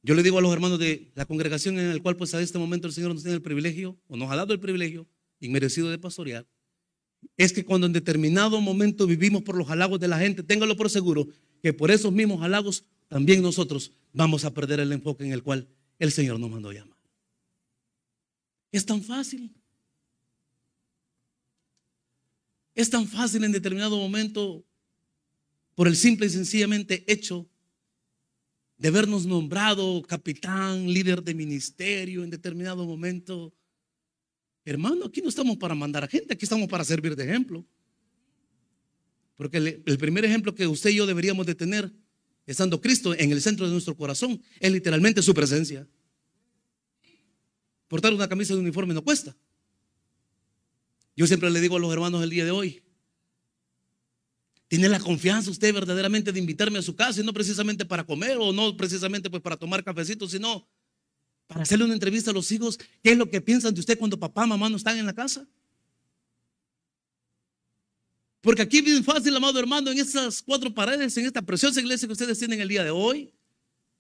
Yo 0.03 0.15
le 0.15 0.23
digo 0.23 0.39
a 0.39 0.41
los 0.41 0.53
hermanos 0.53 0.79
de 0.79 1.11
la 1.15 1.27
congregación 1.27 1.79
en 1.79 1.91
el 1.91 2.03
cual 2.03 2.17
pues 2.17 2.35
a 2.35 2.41
este 2.41 2.59
momento 2.59 2.87
el 2.87 2.93
Señor 2.93 3.13
nos 3.13 3.23
tiene 3.23 3.37
el 3.37 3.43
privilegio, 3.43 3.99
o 4.07 4.17
nos 4.17 4.31
ha 4.31 4.37
dado 4.37 4.53
el 4.53 4.61
privilegio 4.61 5.07
inmerecido 5.41 5.91
de 5.91 5.99
pastorear, 5.99 6.47
es 7.37 7.53
que 7.53 7.65
cuando 7.65 7.87
en 7.87 7.93
determinado 7.93 8.61
momento 8.61 9.07
vivimos 9.07 9.43
por 9.43 9.57
los 9.57 9.69
halagos 9.71 9.99
de 10.01 10.09
la 10.09 10.19
gente, 10.19 10.43
téngalo 10.43 10.77
por 10.77 10.91
seguro 10.91 11.29
que 11.63 11.73
por 11.73 11.91
esos 11.91 12.13
mismos 12.13 12.43
halagos 12.43 12.85
también 13.09 13.43
nosotros 13.43 13.93
vamos 14.13 14.45
a 14.45 14.55
perder 14.55 14.81
el 14.81 14.93
enfoque 14.93 15.25
en 15.25 15.33
el 15.33 15.43
cual 15.43 15.69
el 15.99 16.13
Señor 16.13 16.39
nos 16.39 16.51
mandó 16.51 16.73
llamar. 16.73 16.99
Es 18.71 18.85
tan 18.85 19.03
fácil. 19.03 19.53
Es 22.79 22.91
tan 22.91 23.09
fácil 23.09 23.43
en 23.43 23.51
determinado 23.51 23.97
momento 23.97 24.65
por 25.75 25.89
el 25.89 25.97
simple 25.97 26.27
y 26.27 26.31
sencillamente 26.31 27.03
hecho 27.13 27.51
de 28.77 28.93
vernos 28.93 29.27
nombrado 29.27 30.01
capitán, 30.03 30.87
líder 30.87 31.25
de 31.25 31.35
ministerio 31.35 32.23
en 32.23 32.31
determinado 32.31 32.87
momento. 32.87 33.53
Hermano, 34.65 35.07
aquí 35.07 35.21
no 35.21 35.29
estamos 35.29 35.57
para 35.57 35.75
mandar 35.75 36.05
a 36.05 36.07
gente, 36.07 36.35
aquí 36.35 36.45
estamos 36.45 36.69
para 36.69 36.85
servir 36.85 37.17
de 37.17 37.25
ejemplo. 37.25 37.67
Porque 39.35 39.57
el, 39.85 39.99
primer 39.99 40.25
ejemplo 40.25 40.55
que 40.55 40.69
usted 40.69 40.91
y 40.91 40.99
yo 40.99 41.07
deberíamos 41.07 41.47
de 41.47 41.57
tener, 41.57 41.93
estando 42.47 42.81
Cristo 42.81 43.13
en 43.13 43.33
el 43.33 43.43
centro 43.43 43.67
de 43.67 43.73
nuestro 43.73 43.97
corazón, 43.97 44.41
es 44.61 44.71
literalmente 44.71 45.21
su 45.21 45.35
presencia. 45.35 45.85
Portar 47.89 48.15
una 48.15 48.29
camisa 48.29 48.55
de 48.55 48.61
uniforme 48.61 48.95
no 48.95 49.03
cuesta. 49.03 49.37
Yo 51.19 51.27
siempre 51.27 51.51
le 51.51 51.61
digo 51.61 51.77
a 51.77 51.81
los 51.81 51.93
hermanos 51.93 52.23
el 52.23 52.31
día 52.31 52.45
de 52.45 52.53
hoy, 52.53 52.81
¿Tiene 54.69 54.89
la 54.89 55.01
confianza 55.01 55.51
usted 55.51 55.75
verdaderamente 55.75 56.31
de 56.31 56.39
invitarme 56.39 56.79
a 56.79 56.83
su 56.83 56.95
casa 56.95 57.21
y 57.21 57.25
no 57.25 57.33
precisamente 57.33 57.87
para 57.87 58.05
comer 58.05 58.37
o 58.39 58.53
no 58.53 58.77
precisamente 58.77 59.31
pues 59.31 59.43
para 59.43 59.57
tomar 59.57 59.83
cafecito, 59.83 60.29
sino 60.29 60.69
para 61.47 61.63
hacerle 61.63 61.87
una 61.87 61.95
entrevista 61.95 62.31
a 62.31 62.35
los 62.35 62.53
hijos? 62.53 62.79
¿Qué 63.03 63.13
es 63.13 63.19
lo 63.19 63.29
que 63.31 63.41
piensan 63.41 63.73
de 63.73 63.81
usted 63.81 63.99
cuando 63.99 64.19
papá, 64.19 64.47
mamá 64.47 64.69
no 64.69 64.77
están 64.77 64.99
en 64.99 65.07
la 65.07 65.15
casa? 65.15 65.49
Porque 68.43 68.63
aquí 68.63 68.83
bien 68.83 69.03
fácil, 69.03 69.35
amado 69.35 69.59
hermano, 69.59 69.91
en 69.91 69.99
estas 69.99 70.43
cuatro 70.43 70.73
paredes, 70.73 71.17
en 71.17 71.27
esta 71.27 71.43
preciosa 71.43 71.81
iglesia 71.81 72.07
que 72.07 72.13
ustedes 72.13 72.39
tienen 72.39 72.61
el 72.61 72.69
día 72.69 72.85
de 72.85 72.91
hoy, 72.91 73.33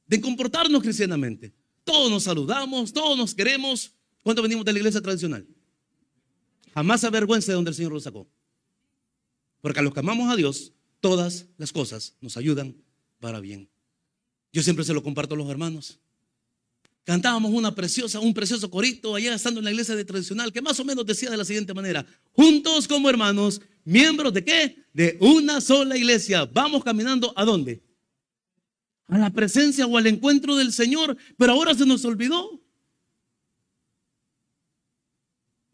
de 0.07 0.21
comportarnos 0.21 0.83
cristianamente. 0.83 1.53
Todos 1.83 2.11
nos 2.11 2.25
saludamos, 2.25 2.93
todos 2.93 3.17
nos 3.17 3.35
queremos. 3.35 3.91
¿Cuánto 4.23 4.43
venimos 4.43 4.67
de 4.67 4.73
la 4.75 4.79
iglesia 4.79 5.01
tradicional? 5.01 5.49
Jamás 6.75 7.05
avergüenza 7.05 7.53
de 7.53 7.57
donde 7.57 7.71
el 7.71 7.75
Señor 7.75 7.93
lo 7.93 8.01
sacó. 8.01 8.27
Porque 9.61 9.81
a 9.81 9.83
los 9.83 9.93
que 9.93 10.01
amamos 10.01 10.31
a 10.31 10.37
Dios, 10.37 10.73
todas 11.01 11.47
las 11.57 11.73
cosas 11.73 12.15
nos 12.21 12.37
ayudan 12.37 12.77
para 13.21 13.41
bien. 13.41 13.69
Yo 14.53 14.63
siempre 14.63 14.85
se 14.85 14.95
lo 14.95 15.03
comparto 15.03 15.35
a 15.35 15.39
los 15.39 15.51
hermanos. 15.51 15.99
Cantábamos 17.05 17.53
una 17.53 17.75
preciosa, 17.75 18.21
un 18.21 18.35
precioso 18.35 18.71
corito 18.71 19.15
allá 19.15 19.35
estando 19.35 19.61
en 19.61 19.65
la 19.65 19.71
iglesia 19.71 19.97
de 19.97 20.05
tradicional 20.05 20.53
que 20.53 20.61
más 20.61 20.79
o 20.79 20.85
menos 20.85 21.07
decía 21.07 21.31
de 21.31 21.39
la 21.39 21.45
siguiente 21.45 21.73
manera, 21.73 22.05
juntos 22.33 22.87
como 22.87 23.09
hermanos, 23.09 23.63
miembros 23.85 24.35
de 24.35 24.45
qué? 24.45 24.85
De 24.93 25.17
una 25.21 25.63
sola 25.63 25.97
iglesia. 25.97 26.45
Vamos 26.45 26.85
caminando 26.85 27.33
a 27.35 27.47
dónde? 27.47 27.83
A 29.07 29.17
la 29.17 29.31
presencia 29.31 29.87
o 29.87 29.97
al 29.97 30.07
encuentro 30.07 30.55
del 30.55 30.71
Señor, 30.71 31.17
pero 31.39 31.53
ahora 31.53 31.75
se 31.75 31.87
nos 31.87 32.05
olvidó. 32.05 32.63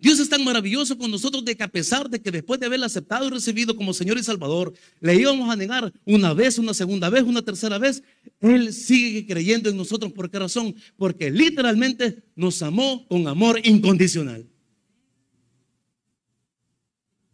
Dios 0.04 0.20
es 0.20 0.28
tan 0.28 0.44
maravilloso 0.44 0.99
con 0.99 1.11
nosotros 1.11 1.42
de 1.46 1.56
que 1.56 1.62
a 1.62 1.68
pesar 1.68 2.11
de 2.11 2.20
que 2.20 2.30
después 2.30 2.61
de 2.61 2.66
haberle 2.66 2.84
aceptado 2.84 3.26
y 3.26 3.30
recibido 3.30 3.75
como 3.75 3.94
Señor 3.94 4.18
y 4.18 4.23
Salvador, 4.23 4.75
le 5.00 5.14
íbamos 5.14 5.49
a 5.49 5.56
negar 5.56 5.90
una 6.04 6.34
vez, 6.34 6.58
una 6.58 6.75
segunda 6.75 7.08
vez, 7.08 7.23
una 7.23 7.40
tercera 7.40 7.78
vez, 7.78 8.02
Él 8.38 8.75
sigue 8.75 9.26
creyendo 9.26 9.70
en 9.70 9.78
nosotros. 9.78 10.12
¿Por 10.12 10.30
qué 10.30 10.40
razón? 10.40 10.76
Porque 10.99 11.30
literalmente 11.30 12.23
nos 12.37 12.61
amó 12.61 13.08
con 13.08 13.26
amor 13.28 13.58
incondicional. 13.64 14.46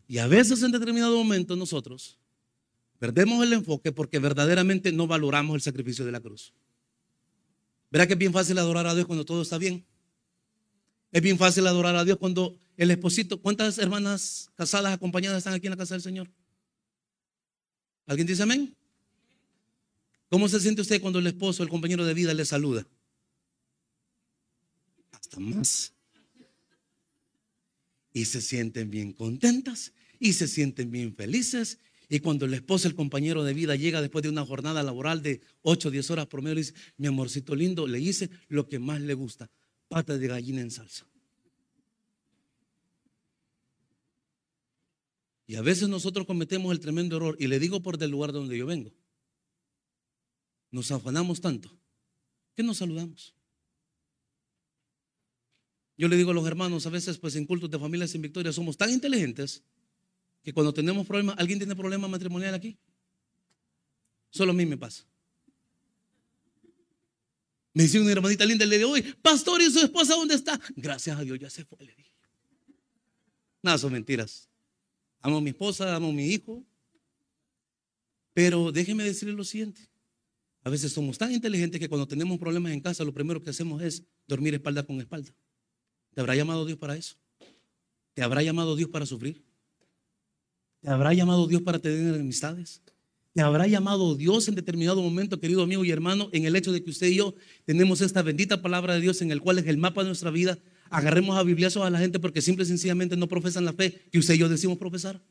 Y 0.06 0.18
a 0.18 0.28
veces 0.28 0.62
en 0.62 0.70
determinado 0.70 1.16
momento 1.16 1.56
nosotros 1.56 2.20
perdemos 3.00 3.44
el 3.44 3.52
enfoque 3.52 3.90
porque 3.90 4.20
verdaderamente 4.20 4.92
no 4.92 5.08
valoramos 5.08 5.56
el 5.56 5.60
sacrificio 5.60 6.04
de 6.04 6.12
la 6.12 6.20
cruz. 6.20 6.54
¿Verá 7.90 8.06
que 8.06 8.12
es 8.12 8.18
bien 8.20 8.32
fácil 8.32 8.56
adorar 8.58 8.86
a 8.86 8.94
Dios 8.94 9.08
cuando 9.08 9.24
todo 9.24 9.42
está 9.42 9.58
bien? 9.58 9.84
Es 11.12 11.23
bien 11.23 11.38
fácil 11.38 11.67
adorar 11.67 11.97
a 11.97 12.05
Dios 12.05 12.19
cuando 12.19 12.57
el 12.76 12.90
esposito, 12.90 13.40
¿cuántas 13.40 13.79
hermanas 13.79 14.50
casadas 14.55 14.93
acompañadas 14.93 15.38
están 15.38 15.55
aquí 15.55 15.67
en 15.67 15.73
la 15.73 15.76
casa 15.76 15.95
del 15.95 16.02
Señor? 16.02 16.31
¿Alguien 18.07 18.26
dice 18.26 18.43
amén? 18.43 18.76
¿Cómo 20.29 20.49
se 20.49 20.61
siente 20.61 20.83
usted 20.83 21.00
cuando 21.00 21.19
el 21.19 21.26
esposo, 21.26 21.62
el 21.62 21.69
compañero 21.69 22.05
de 22.05 22.14
vida 22.14 22.33
le 22.33 22.45
saluda? 22.45 22.87
Hasta 25.11 25.40
más. 25.40 25.93
Y 28.12 28.25
se 28.25 28.40
sienten 28.40 28.90
bien 28.90 29.12
contentas 29.12 29.93
y 30.21 30.33
se 30.35 30.47
sienten 30.47 30.93
bien 30.93 31.14
felices. 31.17 31.79
Y 32.09 32.21
cuando 32.21 32.47
el 32.47 32.55
esposo, 32.55 32.87
el 32.87 32.95
compañero 32.95 33.43
de 33.43 33.55
vida, 33.55 33.75
llega 33.75 34.00
después 34.00 34.23
de 34.23 34.29
una 34.29 34.47
jornada 34.47 34.83
laboral 34.85 35.23
de 35.23 35.40
8 35.62 35.88
o 35.88 35.90
10 35.90 36.11
horas 36.11 36.26
promedio, 36.26 36.55
le 36.55 36.61
dice, 36.61 36.75
mi 36.97 37.09
amorcito 37.09 37.57
lindo, 37.57 37.88
le 37.88 37.99
hice 37.99 38.31
lo 38.49 38.69
que 38.69 38.79
más 38.79 39.00
le 39.00 39.14
gusta 39.14 39.50
pata 39.90 40.16
de 40.16 40.28
gallina 40.28 40.61
en 40.61 40.70
salsa. 40.70 41.04
Y 45.47 45.56
a 45.56 45.62
veces 45.62 45.88
nosotros 45.88 46.26
cometemos 46.26 46.70
el 46.70 46.78
tremendo 46.78 47.16
error, 47.16 47.37
y 47.40 47.49
le 47.49 47.59
digo 47.59 47.82
por 47.82 47.99
del 47.99 48.12
lugar 48.12 48.32
donde 48.32 48.56
yo 48.56 48.66
vengo. 48.66 48.94
Nos 50.70 50.92
afanamos 50.92 51.40
tanto 51.40 51.76
que 52.54 52.62
nos 52.62 52.78
saludamos. 52.78 53.35
Yo 55.99 56.06
le 56.06 56.16
digo 56.16 56.30
a 56.30 56.35
los 56.35 56.47
hermanos, 56.47 56.87
a 56.87 56.90
veces 56.90 57.18
pues 57.18 57.35
en 57.35 57.44
cultos 57.44 57.68
de 57.68 57.78
familias 57.78 58.12
sin 58.12 58.23
victoria 58.23 58.52
somos 58.52 58.76
tan 58.76 58.90
inteligentes 58.90 59.64
que 60.44 60.52
cuando 60.52 60.73
tenemos 60.73 61.04
problemas, 61.04 61.35
¿alguien 61.37 61.59
tiene 61.59 61.75
problema 61.75 62.06
matrimonial 62.06 62.54
aquí? 62.54 62.78
Solo 64.30 64.52
a 64.52 64.54
mí 64.54 64.64
me 64.64 64.78
pasa. 64.78 65.10
Me 67.72 67.84
dice 67.84 68.00
una 68.00 68.10
hermanita 68.10 68.44
linda 68.44 68.66
le 68.66 68.78
digo, 68.78 68.90
hoy, 68.90 69.02
pastor, 69.22 69.60
¿y 69.62 69.70
su 69.70 69.78
esposa 69.80 70.14
dónde 70.14 70.34
está? 70.34 70.60
Gracias 70.74 71.18
a 71.18 71.22
Dios, 71.22 71.38
ya 71.38 71.48
se 71.48 71.64
fue, 71.64 71.78
le 71.84 71.94
dije. 71.94 72.10
Nada, 73.62 73.78
son 73.78 73.92
mentiras. 73.92 74.48
Amo 75.20 75.36
a 75.36 75.40
mi 75.40 75.50
esposa, 75.50 75.94
amo 75.94 76.08
a 76.08 76.12
mi 76.12 76.26
hijo. 76.26 76.64
Pero 78.32 78.72
déjeme 78.72 79.04
decirle 79.04 79.34
lo 79.34 79.44
siguiente. 79.44 79.88
A 80.62 80.70
veces 80.70 80.92
somos 80.92 81.16
tan 81.16 81.32
inteligentes 81.32 81.80
que 81.80 81.88
cuando 81.88 82.06
tenemos 82.06 82.38
problemas 82.38 82.72
en 82.72 82.80
casa, 82.80 83.04
lo 83.04 83.14
primero 83.14 83.42
que 83.42 83.50
hacemos 83.50 83.82
es 83.82 84.02
dormir 84.26 84.54
espalda 84.54 84.82
con 84.82 85.00
espalda. 85.00 85.32
¿Te 86.14 86.20
habrá 86.20 86.34
llamado 86.34 86.66
Dios 86.66 86.78
para 86.78 86.96
eso? 86.96 87.16
¿Te 88.14 88.22
habrá 88.22 88.42
llamado 88.42 88.76
Dios 88.76 88.90
para 88.90 89.06
sufrir? 89.06 89.42
¿Te 90.80 90.90
habrá 90.90 91.14
llamado 91.14 91.46
Dios 91.46 91.62
para 91.62 91.78
tener 91.78 92.14
amistades? 92.14 92.82
Te 93.32 93.42
habrá 93.42 93.68
llamado 93.68 94.16
Dios 94.16 94.49
en 94.49 94.56
determinado 94.56 95.00
momento, 95.02 95.38
querido 95.38 95.62
amigo 95.62 95.84
y 95.84 95.90
hermano, 95.90 96.28
en 96.32 96.46
el 96.46 96.56
hecho 96.56 96.72
de 96.72 96.82
que 96.82 96.90
usted 96.90 97.06
y 97.06 97.16
yo 97.16 97.34
tenemos 97.64 98.00
esta 98.00 98.22
bendita 98.22 98.60
palabra 98.60 98.94
de 98.94 99.00
Dios 99.00 99.22
en 99.22 99.30
el 99.30 99.40
cual 99.40 99.58
es 99.58 99.66
el 99.68 99.78
mapa 99.78 100.02
de 100.02 100.08
nuestra 100.08 100.30
vida. 100.30 100.58
Agarremos 100.90 101.38
a 101.38 101.44
bibliazos 101.44 101.84
a 101.84 101.90
la 101.90 102.00
gente 102.00 102.18
porque 102.18 102.42
simple 102.42 102.64
y 102.64 102.66
sencillamente 102.66 103.16
no 103.16 103.28
profesan 103.28 103.64
la 103.64 103.72
fe 103.72 104.08
que 104.10 104.18
usted 104.18 104.34
y 104.34 104.38
yo 104.38 104.49
decimos 104.49 104.78
profesar. 104.78 105.22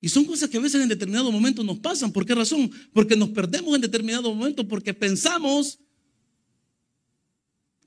Y 0.00 0.08
son 0.08 0.24
cosas 0.24 0.48
que 0.48 0.56
a 0.56 0.60
veces 0.60 0.80
en 0.80 0.88
determinado 0.88 1.30
momento 1.30 1.62
nos 1.62 1.78
pasan. 1.78 2.12
¿Por 2.12 2.26
qué 2.26 2.34
razón? 2.34 2.70
Porque 2.92 3.16
nos 3.16 3.30
perdemos 3.30 3.74
en 3.76 3.80
determinado 3.80 4.34
momento 4.34 4.66
porque 4.66 4.94
pensamos 4.94 5.78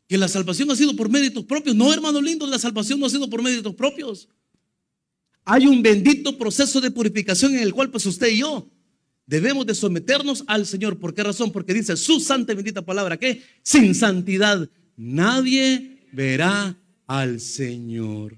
que 0.07 0.17
la 0.17 0.29
salvación 0.29 0.71
ha 0.71 0.75
sido 0.75 0.95
por 0.95 1.09
méritos 1.09 1.43
propios. 1.43 1.75
No, 1.75 1.91
hermano 1.93 2.21
lindo, 2.21 2.47
la 2.47 2.59
salvación 2.59 2.99
no 2.99 3.05
ha 3.05 3.09
sido 3.09 3.29
por 3.29 3.41
méritos 3.41 3.75
propios. 3.75 4.29
Hay 5.43 5.67
un 5.67 5.81
bendito 5.81 6.37
proceso 6.37 6.79
de 6.81 6.91
purificación 6.91 7.53
en 7.55 7.63
el 7.63 7.73
cual 7.73 7.89
pues 7.89 8.05
usted 8.05 8.27
y 8.29 8.39
yo 8.39 8.69
debemos 9.25 9.65
de 9.65 9.73
someternos 9.73 10.43
al 10.47 10.65
Señor. 10.65 10.99
¿Por 10.99 11.13
qué 11.13 11.23
razón? 11.23 11.51
Porque 11.51 11.73
dice 11.73 11.95
su 11.97 12.19
santa 12.19 12.51
y 12.53 12.55
bendita 12.55 12.83
palabra 12.83 13.17
que 13.17 13.43
sin 13.63 13.95
santidad 13.95 14.69
nadie 14.95 16.07
verá 16.11 16.77
al 17.07 17.39
Señor. 17.39 18.37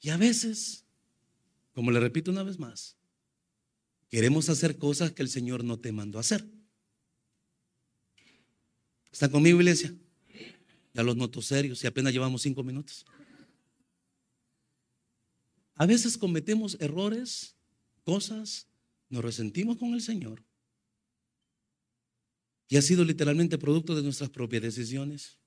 Y 0.00 0.10
a 0.10 0.16
veces, 0.16 0.84
como 1.72 1.90
le 1.90 2.00
repito 2.00 2.30
una 2.30 2.42
vez 2.42 2.58
más, 2.58 2.96
queremos 4.08 4.48
hacer 4.48 4.76
cosas 4.78 5.12
que 5.12 5.22
el 5.22 5.28
Señor 5.28 5.62
no 5.62 5.78
te 5.78 5.92
mandó 5.92 6.18
a 6.18 6.22
hacer. 6.22 6.44
¿Están 9.12 9.30
conmigo, 9.30 9.60
iglesia? 9.60 9.94
Ya 10.94 11.02
los 11.02 11.16
noto 11.16 11.42
serios 11.42 11.82
y 11.84 11.86
apenas 11.86 12.12
llevamos 12.12 12.42
cinco 12.42 12.62
minutos. 12.62 13.04
A 15.80 15.86
veces 15.86 16.18
cometemos 16.18 16.76
errores, 16.78 17.56
cosas, 18.04 18.68
nos 19.08 19.24
resentimos 19.24 19.78
con 19.78 19.94
el 19.94 20.02
Señor. 20.02 20.44
Y 22.68 22.76
ha 22.76 22.82
sido 22.82 23.02
literalmente 23.02 23.56
producto 23.56 23.96
de 23.96 24.02
nuestras 24.02 24.28
propias 24.28 24.60
decisiones. 24.60 25.38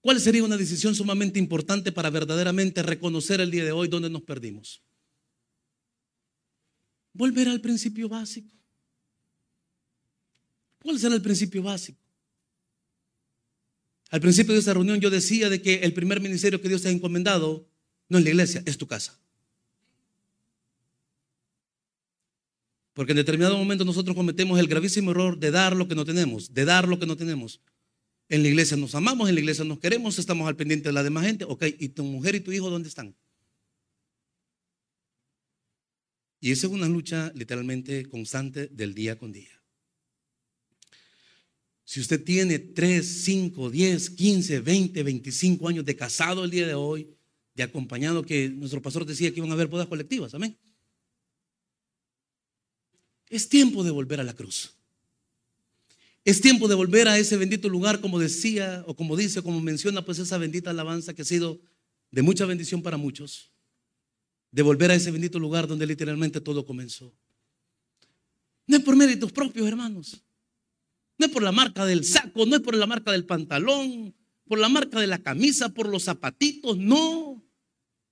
¿Cuál 0.00 0.20
sería 0.20 0.42
una 0.42 0.56
decisión 0.56 0.94
sumamente 0.94 1.38
importante 1.38 1.92
para 1.92 2.08
verdaderamente 2.08 2.82
reconocer 2.82 3.42
el 3.42 3.50
día 3.50 3.62
de 3.62 3.72
hoy 3.72 3.88
donde 3.88 4.08
nos 4.08 4.22
perdimos? 4.22 4.82
Volver 7.12 7.50
al 7.50 7.60
principio 7.60 8.08
básico. 8.08 8.56
¿Cuál 10.78 10.98
será 10.98 11.14
el 11.14 11.20
principio 11.20 11.62
básico? 11.62 12.00
Al 14.08 14.22
principio 14.22 14.54
de 14.54 14.60
esta 14.60 14.72
reunión 14.72 14.98
yo 14.98 15.10
decía 15.10 15.50
de 15.50 15.60
que 15.60 15.74
el 15.80 15.92
primer 15.92 16.22
ministerio 16.22 16.62
que 16.62 16.68
Dios 16.68 16.80
te 16.80 16.88
ha 16.88 16.90
encomendado 16.90 17.68
no 18.14 18.18
es 18.18 18.24
la 18.24 18.30
iglesia, 18.30 18.62
es 18.64 18.78
tu 18.78 18.86
casa. 18.86 19.18
Porque 22.92 23.10
en 23.10 23.16
determinado 23.16 23.58
momento 23.58 23.84
nosotros 23.84 24.14
cometemos 24.14 24.58
el 24.60 24.68
gravísimo 24.68 25.10
error 25.10 25.36
de 25.36 25.50
dar 25.50 25.74
lo 25.74 25.88
que 25.88 25.96
no 25.96 26.04
tenemos, 26.04 26.54
de 26.54 26.64
dar 26.64 26.86
lo 26.86 27.00
que 27.00 27.06
no 27.06 27.16
tenemos. 27.16 27.60
En 28.28 28.42
la 28.42 28.48
iglesia 28.48 28.76
nos 28.76 28.94
amamos, 28.94 29.28
en 29.28 29.34
la 29.34 29.40
iglesia 29.40 29.64
nos 29.64 29.80
queremos, 29.80 30.18
estamos 30.20 30.46
al 30.46 30.54
pendiente 30.54 30.88
de 30.88 30.92
la 30.92 31.02
demás 31.02 31.26
gente. 31.26 31.44
Ok, 31.44 31.64
¿y 31.76 31.88
tu 31.88 32.04
mujer 32.04 32.36
y 32.36 32.40
tu 32.40 32.52
hijo 32.52 32.70
dónde 32.70 32.88
están? 32.88 33.16
Y 36.40 36.52
esa 36.52 36.68
es 36.68 36.72
una 36.72 36.86
lucha 36.86 37.32
literalmente 37.34 38.06
constante 38.06 38.68
del 38.68 38.94
día 38.94 39.18
con 39.18 39.32
día. 39.32 39.50
Si 41.84 42.00
usted 42.00 42.22
tiene 42.22 42.60
3, 42.60 43.04
5, 43.24 43.70
10, 43.70 44.10
15, 44.10 44.60
20, 44.60 45.02
25 45.02 45.68
años 45.68 45.84
de 45.84 45.96
casado 45.96 46.44
el 46.44 46.50
día 46.50 46.66
de 46.66 46.74
hoy, 46.74 47.10
de 47.54 47.62
acompañado, 47.62 48.24
que 48.24 48.48
nuestro 48.48 48.82
pastor 48.82 49.06
decía 49.06 49.30
que 49.32 49.38
iban 49.38 49.50
a 49.50 49.54
haber 49.54 49.68
bodas 49.68 49.86
colectivas, 49.86 50.34
amén. 50.34 50.58
Es 53.28 53.48
tiempo 53.48 53.82
de 53.84 53.90
volver 53.90 54.20
a 54.20 54.24
la 54.24 54.34
cruz. 54.34 54.74
Es 56.24 56.40
tiempo 56.40 56.68
de 56.68 56.74
volver 56.74 57.06
a 57.06 57.18
ese 57.18 57.36
bendito 57.36 57.68
lugar, 57.68 58.00
como 58.00 58.18
decía, 58.18 58.82
o 58.86 58.96
como 58.96 59.16
dice, 59.16 59.40
o 59.40 59.42
como 59.42 59.60
menciona, 59.60 60.04
pues 60.04 60.18
esa 60.18 60.38
bendita 60.38 60.70
alabanza 60.70 61.14
que 61.14 61.22
ha 61.22 61.24
sido 61.24 61.60
de 62.10 62.22
mucha 62.22 62.46
bendición 62.46 62.82
para 62.82 62.96
muchos. 62.96 63.52
De 64.50 64.62
volver 64.62 64.90
a 64.90 64.94
ese 64.94 65.10
bendito 65.10 65.38
lugar 65.38 65.66
donde 65.66 65.86
literalmente 65.86 66.40
todo 66.40 66.64
comenzó. 66.64 67.12
No 68.66 68.76
es 68.76 68.82
por 68.82 68.96
méritos 68.96 69.32
propios, 69.32 69.66
hermanos. 69.66 70.22
No 71.18 71.26
es 71.26 71.32
por 71.32 71.42
la 71.42 71.52
marca 71.52 71.84
del 71.84 72.04
saco, 72.04 72.46
no 72.46 72.56
es 72.56 72.62
por 72.62 72.74
la 72.74 72.86
marca 72.86 73.12
del 73.12 73.26
pantalón, 73.26 74.14
por 74.46 74.58
la 74.58 74.68
marca 74.68 75.00
de 75.00 75.06
la 75.06 75.22
camisa, 75.22 75.68
por 75.68 75.88
los 75.88 76.04
zapatitos, 76.04 76.76
no. 76.78 77.23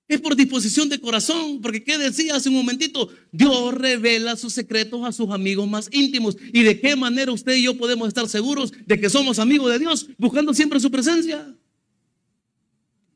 Es 0.09 0.21
por 0.21 0.37
disposición 0.37 0.89
de 0.89 1.01
corazón, 1.01 1.61
porque 1.63 1.83
¿qué 1.83 1.97
decía 1.97 2.37
hace 2.37 2.49
un 2.49 2.57
momentito? 2.57 3.09
Dios 3.31 3.73
revela 3.75 4.37
sus 4.37 4.53
secretos 4.53 5.05
a 5.05 5.13
sus 5.13 5.31
amigos 5.31 5.69
más 5.69 5.89
íntimos. 5.93 6.37
¿Y 6.53 6.63
de 6.63 6.81
qué 6.81 6.97
manera 6.97 7.33
usted 7.33 7.55
y 7.55 7.63
yo 7.63 7.79
podemos 7.79 8.09
estar 8.09 8.29
seguros 8.29 8.73
de 8.87 9.01
que 9.01 9.09
somos 9.09 9.39
amigos 9.39 9.73
de 9.73 9.79
Dios, 9.79 10.09
buscando 10.19 10.53
siempre 10.53 10.81
su 10.81 10.91
presencia? 10.91 11.57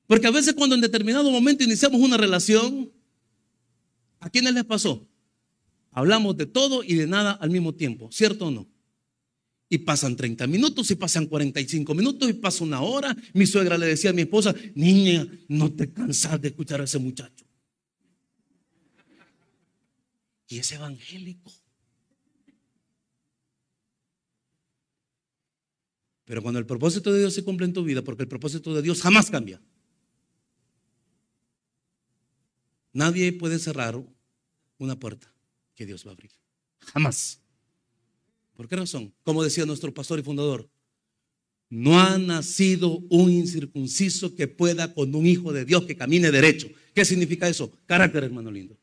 Porque 0.07 0.27
a 0.29 0.31
veces 0.31 0.55
cuando 0.55 0.75
en 0.75 0.81
determinado 0.81 1.31
momento 1.31 1.65
iniciamos 1.65 2.01
una 2.01 2.17
relación, 2.17 2.91
¿a 4.21 4.31
quiénes 4.31 4.55
les 4.55 4.65
pasó? 4.65 5.07
Hablamos 5.91 6.37
de 6.37 6.47
todo 6.47 6.85
y 6.85 6.95
de 6.95 7.07
nada 7.07 7.33
al 7.33 7.51
mismo 7.51 7.75
tiempo, 7.75 8.09
¿cierto 8.13 8.47
o 8.47 8.51
no? 8.51 8.69
Y 9.69 9.79
pasan 9.79 10.15
30 10.15 10.47
minutos, 10.47 10.91
y 10.91 10.95
pasan 10.95 11.27
45 11.27 11.95
minutos, 11.95 12.29
y 12.31 12.35
pasa 12.35 12.63
una 12.63 12.81
hora. 12.81 13.17
Mi 13.35 13.47
suegra 13.47 13.77
le 13.77 13.87
decía 13.87 14.11
a 14.11 14.13
mi 14.13 14.23
esposa, 14.23 14.55
niña, 14.75 15.27
no 15.49 15.73
te 15.73 15.93
cansas 15.93 16.41
de 16.41 16.49
escuchar 16.49 16.81
a 16.81 16.85
ese 16.85 16.99
muchacho. 16.99 17.45
Y 20.49 20.59
es 20.59 20.71
evangélico. 20.71 21.53
Pero 26.27 26.43
cuando 26.43 26.59
el 26.59 26.67
propósito 26.67 27.13
de 27.13 27.21
Dios 27.21 27.35
se 27.35 27.45
cumple 27.45 27.67
en 27.67 27.73
tu 27.73 27.85
vida, 27.85 28.03
porque 28.03 28.25
el 28.25 28.29
propósito 28.29 28.75
de 28.75 28.83
Dios 28.83 29.01
jamás 29.01 29.31
cambia. 29.31 29.61
Nadie 32.93 33.33
puede 33.33 33.59
cerrar 33.59 34.03
una 34.79 34.99
puerta 34.99 35.33
que 35.75 35.87
Dios 35.87 36.05
va 36.05 36.11
a 36.11 36.15
abrir. 36.15 36.33
Jamás. 36.81 37.41
¿Por 38.57 38.69
qué 38.69 38.77
razón? 38.77 39.13
Como 39.23 39.45
decía 39.45 39.67
nuestro 39.67 39.93
pastor 39.93 40.19
y 40.19 40.23
fundador, 40.23 40.69
no 41.69 42.01
ha 42.01 42.17
nacido 42.17 42.99
un 43.11 43.31
incircunciso 43.31 44.35
que 44.35 44.49
pueda 44.49 44.95
con 44.95 45.15
un 45.15 45.27
hijo 45.27 45.53
de 45.53 45.65
Dios 45.65 45.85
que 45.85 45.97
camine 45.97 46.31
derecho. 46.31 46.69
¿Qué 46.95 47.05
significa 47.05 47.49
eso? 47.49 47.71
Carácter, 47.87 48.25
hermano 48.25 48.51
lindo. 48.51 48.79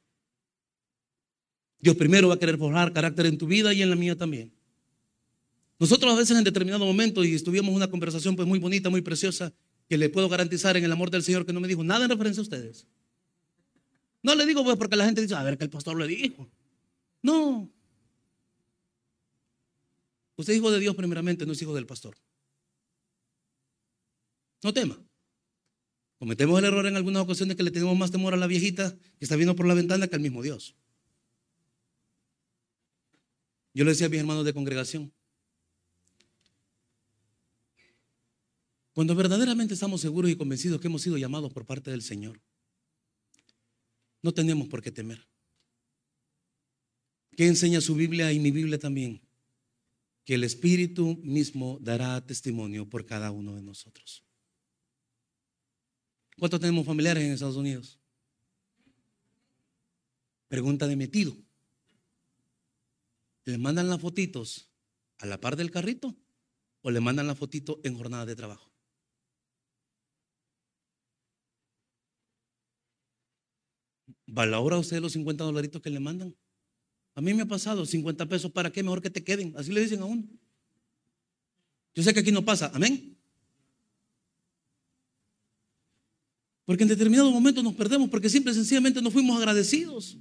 Dios 1.80 1.96
primero 1.96 2.28
va 2.28 2.36
a 2.36 2.40
querer 2.40 2.58
forjar 2.58 2.94
carácter 2.94 3.26
en 3.26 3.38
tu 3.38 3.48
vida 3.48 3.74
y 3.74 3.82
en 3.82 3.90
la 3.90 3.96
mía 3.96 4.16
también. 4.16 4.54
Nosotros 5.80 6.14
a 6.14 6.18
veces 6.18 6.38
en 6.38 6.44
determinado 6.44 6.86
momento, 6.86 7.24
y 7.24 7.34
estuvimos 7.34 7.74
una 7.74 7.90
conversación 7.90 8.36
pues 8.36 8.48
muy 8.48 8.60
bonita, 8.60 8.90
muy 8.90 9.02
preciosa, 9.02 9.52
que 9.90 9.98
le 9.98 10.10
puedo 10.10 10.30
garantizar 10.30 10.78
en 10.78 10.84
el 10.84 10.92
amor 10.92 11.10
del 11.10 11.24
Señor 11.24 11.46
que 11.46 11.52
no 11.52 11.60
me 11.60 11.68
dijo 11.68 11.84
nada 11.84 12.06
en 12.06 12.12
referencia 12.12 12.42
a 12.42 12.44
ustedes. 12.44 12.88
No 14.22 14.36
le 14.36 14.46
digo 14.46 14.64
pues 14.64 14.78
porque 14.78 14.96
la 14.96 15.06
gente 15.06 15.22
dice, 15.22 15.36
a 15.36 15.44
ver 15.44 15.58
que 15.58 15.66
el 15.66 15.70
pastor 15.70 16.00
le 16.00 16.08
dijo. 16.08 16.50
No, 17.22 17.70
Usted 20.36 20.54
es 20.54 20.60
hijo 20.60 20.72
de 20.72 20.80
Dios 20.80 20.96
primeramente, 20.96 21.46
no 21.46 21.54
es 21.54 21.62
hijo 21.62 21.76
del 21.76 21.86
pastor. 21.86 22.18
No 24.64 24.74
tema. 24.74 24.98
Cometemos 26.18 26.58
el 26.60 26.66
error 26.66 26.86
en 26.86 26.96
algunas 26.96 27.24
ocasiones 27.24 27.58
que 27.58 27.64
le 27.64 27.72
tenemos 27.72 27.98
más 27.98 28.12
temor 28.12 28.34
a 28.34 28.38
la 28.38 28.48
viejita 28.48 28.96
que 28.96 29.26
está 29.26 29.36
viendo 29.36 29.56
por 29.56 29.68
la 29.68 29.74
ventana 29.74 30.08
que 30.08 30.16
al 30.16 30.22
mismo 30.22 30.42
Dios. 30.42 30.76
Yo 33.74 33.84
le 33.84 33.92
decía 33.92 34.08
a 34.08 34.10
mis 34.10 34.20
hermanos 34.20 34.46
de 34.46 34.54
congregación, 34.54 35.12
cuando 38.94 39.16
verdaderamente 39.16 39.74
estamos 39.74 40.02
seguros 40.02 40.30
y 40.30 40.36
convencidos 40.36 40.80
que 40.80 40.88
hemos 40.88 41.02
sido 41.02 41.18
llamados 41.18 41.52
por 41.52 41.66
parte 41.66 41.90
del 41.90 42.04
Señor, 42.04 42.40
no 44.22 44.34
tenemos 44.34 44.68
por 44.68 44.82
qué 44.82 44.92
temer. 44.92 45.28
¿Qué 47.36 47.48
enseña 47.48 47.82
su 47.82 47.96
Biblia 47.96 48.32
y 48.32 48.40
mi 48.40 48.52
Biblia 48.52 48.78
también? 48.78 49.23
Que 50.24 50.36
el 50.36 50.44
Espíritu 50.44 51.20
mismo 51.24 51.80
dará 51.82 52.26
testimonio 52.26 52.90
por 52.90 53.06
cada 53.06 53.32
uno 53.32 53.56
de 53.56 53.62
nosotros. 53.62 54.24
¿Cuántos 56.38 56.60
tenemos 56.60 56.86
familiares 56.86 57.24
en 57.24 57.34
Estados 57.34 57.58
Unidos? 57.58 58.00
Pregunta 60.48 60.88
de 60.88 60.96
metido. 60.96 61.36
¿Le 63.46 63.58
mandan 63.58 63.90
las 63.90 64.00
fotitos 64.00 64.72
a 65.20 65.26
la 65.26 65.40
par 65.40 65.58
del 65.58 65.72
carrito 65.72 66.16
o 66.82 66.92
le 66.92 67.02
mandan 67.02 67.28
la 67.28 67.36
fotito 67.36 67.82
en 67.84 67.98
jornada 67.98 68.26
de 68.26 68.36
trabajo? 68.36 68.72
¿Valora 74.26 74.80
usted 74.80 75.02
los 75.02 75.14
50 75.14 75.44
dolaritos 75.44 75.82
que 75.82 75.90
le 75.90 76.00
mandan? 76.00 76.36
A 77.16 77.22
mí 77.22 77.34
me 77.34 77.44
ha 77.44 77.46
pasado 77.46 77.86
50 77.86 78.26
pesos, 78.28 78.52
¿para 78.52 78.72
qué? 78.72 78.82
Mejor 78.82 79.02
que 79.02 79.10
te 79.10 79.24
queden. 79.24 79.54
Así 79.56 79.72
le 79.72 79.82
dicen 79.82 80.02
a 80.02 80.06
uno. 80.06 80.24
Yo 81.96 82.02
sé 82.02 82.14
que 82.14 82.22
aquí 82.22 82.32
no 82.32 82.44
pasa, 82.44 82.72
amén. 82.74 83.16
Porque 86.66 86.84
en 86.84 86.90
determinado 86.90 87.30
momento 87.30 87.62
nos 87.62 87.76
perdemos 87.76 88.10
porque 88.10 88.30
simple 88.30 88.52
y 88.52 88.56
sencillamente 88.56 89.02
no 89.02 89.12
fuimos 89.12 89.38
agradecidos. 89.38 90.18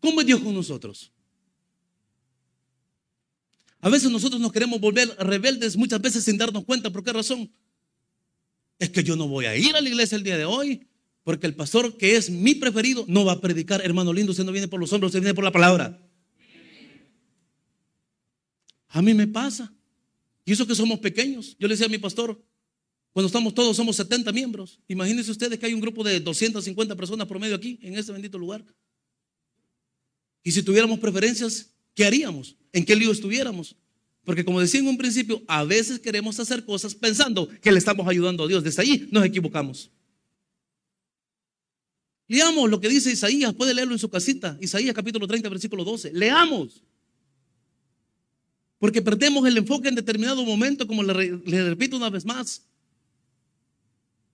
¿Cómo 0.00 0.20
es 0.20 0.26
Dios 0.26 0.40
con 0.40 0.54
nosotros? 0.54 1.12
A 3.80 3.88
veces 3.88 4.10
nosotros 4.10 4.40
nos 4.40 4.52
queremos 4.52 4.80
volver 4.80 5.08
rebeldes 5.18 5.76
muchas 5.76 6.00
veces 6.00 6.24
sin 6.24 6.36
darnos 6.36 6.64
cuenta. 6.64 6.90
¿Por 6.90 7.02
qué 7.02 7.12
razón? 7.12 7.50
Es 8.78 8.90
que 8.90 9.02
yo 9.02 9.16
no 9.16 9.26
voy 9.26 9.46
a 9.46 9.56
ir 9.56 9.74
a 9.74 9.80
la 9.80 9.88
iglesia 9.88 10.16
el 10.16 10.22
día 10.22 10.36
de 10.36 10.44
hoy. 10.44 10.87
Porque 11.24 11.46
el 11.46 11.54
pastor 11.54 11.96
que 11.96 12.16
es 12.16 12.30
mi 12.30 12.54
preferido 12.54 13.04
no 13.08 13.24
va 13.24 13.32
a 13.32 13.40
predicar, 13.40 13.80
hermano 13.84 14.12
lindo, 14.12 14.32
usted 14.32 14.44
no 14.44 14.52
viene 14.52 14.68
por 14.68 14.80
los 14.80 14.92
hombros, 14.92 15.10
usted 15.10 15.20
viene 15.20 15.34
por 15.34 15.44
la 15.44 15.52
palabra. 15.52 16.02
A 18.88 19.02
mí 19.02 19.14
me 19.14 19.26
pasa. 19.26 19.72
Y 20.44 20.52
eso 20.52 20.66
que 20.66 20.74
somos 20.74 20.98
pequeños. 21.00 21.56
Yo 21.58 21.68
le 21.68 21.74
decía 21.74 21.86
a 21.86 21.90
mi 21.90 21.98
pastor, 21.98 22.42
cuando 23.12 23.26
estamos 23.26 23.54
todos 23.54 23.76
somos 23.76 23.96
70 23.96 24.32
miembros. 24.32 24.80
Imagínense 24.88 25.30
ustedes 25.30 25.58
que 25.58 25.66
hay 25.66 25.74
un 25.74 25.80
grupo 25.80 26.02
de 26.02 26.20
250 26.20 26.96
personas 26.96 27.26
promedio 27.26 27.56
aquí, 27.56 27.78
en 27.82 27.98
este 27.98 28.12
bendito 28.12 28.38
lugar. 28.38 28.64
Y 30.42 30.52
si 30.52 30.62
tuviéramos 30.62 30.98
preferencias, 30.98 31.74
¿qué 31.94 32.04
haríamos? 32.04 32.56
¿En 32.72 32.84
qué 32.84 32.96
lío 32.96 33.12
estuviéramos? 33.12 33.76
Porque 34.24 34.44
como 34.44 34.60
decía 34.60 34.80
en 34.80 34.88
un 34.88 34.98
principio, 34.98 35.42
a 35.48 35.64
veces 35.64 35.98
queremos 35.98 36.38
hacer 36.38 36.64
cosas 36.64 36.94
pensando 36.94 37.48
que 37.60 37.72
le 37.72 37.78
estamos 37.78 38.06
ayudando 38.06 38.44
a 38.44 38.48
Dios. 38.48 38.62
Desde 38.62 38.82
allí 38.82 39.08
nos 39.10 39.24
equivocamos. 39.24 39.90
Leamos 42.28 42.68
lo 42.68 42.78
que 42.78 42.90
dice 42.90 43.10
Isaías, 43.10 43.54
puede 43.54 43.72
leerlo 43.72 43.94
en 43.94 43.98
su 43.98 44.10
casita, 44.10 44.58
Isaías 44.60 44.94
capítulo 44.94 45.26
30, 45.26 45.48
versículo 45.48 45.82
12. 45.82 46.12
Leamos. 46.12 46.82
Porque 48.78 49.00
perdemos 49.00 49.46
el 49.48 49.56
enfoque 49.56 49.88
en 49.88 49.94
determinado 49.94 50.44
momento, 50.44 50.86
como 50.86 51.02
le, 51.02 51.38
repito 51.64 51.96
una 51.96 52.10
vez 52.10 52.26
más. 52.26 52.62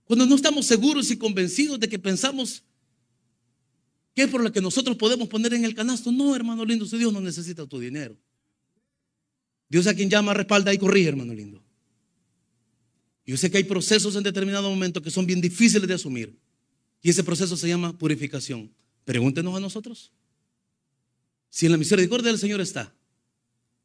Cuando 0.04 0.26
no 0.26 0.34
estamos 0.34 0.66
seguros 0.66 1.10
y 1.12 1.16
convencidos 1.16 1.78
de 1.80 1.88
que 1.88 1.98
pensamos 1.98 2.64
que 4.14 4.24
es 4.24 4.28
por 4.28 4.42
lo 4.42 4.52
que 4.52 4.60
nosotros 4.60 4.96
podemos 4.96 5.28
poner 5.28 5.54
en 5.54 5.64
el 5.64 5.74
canasto. 5.74 6.12
No, 6.12 6.36
hermano 6.36 6.64
lindo, 6.64 6.86
si 6.86 6.98
Dios 6.98 7.12
no 7.12 7.20
necesita 7.20 7.66
tu 7.66 7.78
dinero. 7.78 8.16
Dios 9.68 9.86
a 9.86 9.94
quien 9.94 10.10
llama, 10.10 10.34
respalda 10.34 10.74
y 10.74 10.78
corrige, 10.78 11.08
hermano 11.08 11.32
lindo. 11.32 11.62
Yo 13.24 13.36
sé 13.36 13.50
que 13.50 13.56
hay 13.56 13.64
procesos 13.64 14.14
en 14.16 14.22
determinado 14.22 14.68
momento 14.68 15.00
que 15.00 15.10
son 15.10 15.26
bien 15.26 15.40
difíciles 15.40 15.88
de 15.88 15.94
asumir. 15.94 16.36
Y 17.04 17.10
ese 17.10 17.22
proceso 17.22 17.54
se 17.54 17.68
llama 17.68 17.96
purificación. 17.98 18.72
Pregúntenos 19.04 19.54
a 19.54 19.60
nosotros. 19.60 20.10
Si 21.50 21.66
en 21.66 21.72
la 21.72 21.78
misericordia 21.78 22.30
del 22.30 22.40
Señor 22.40 22.62
está, 22.62 22.94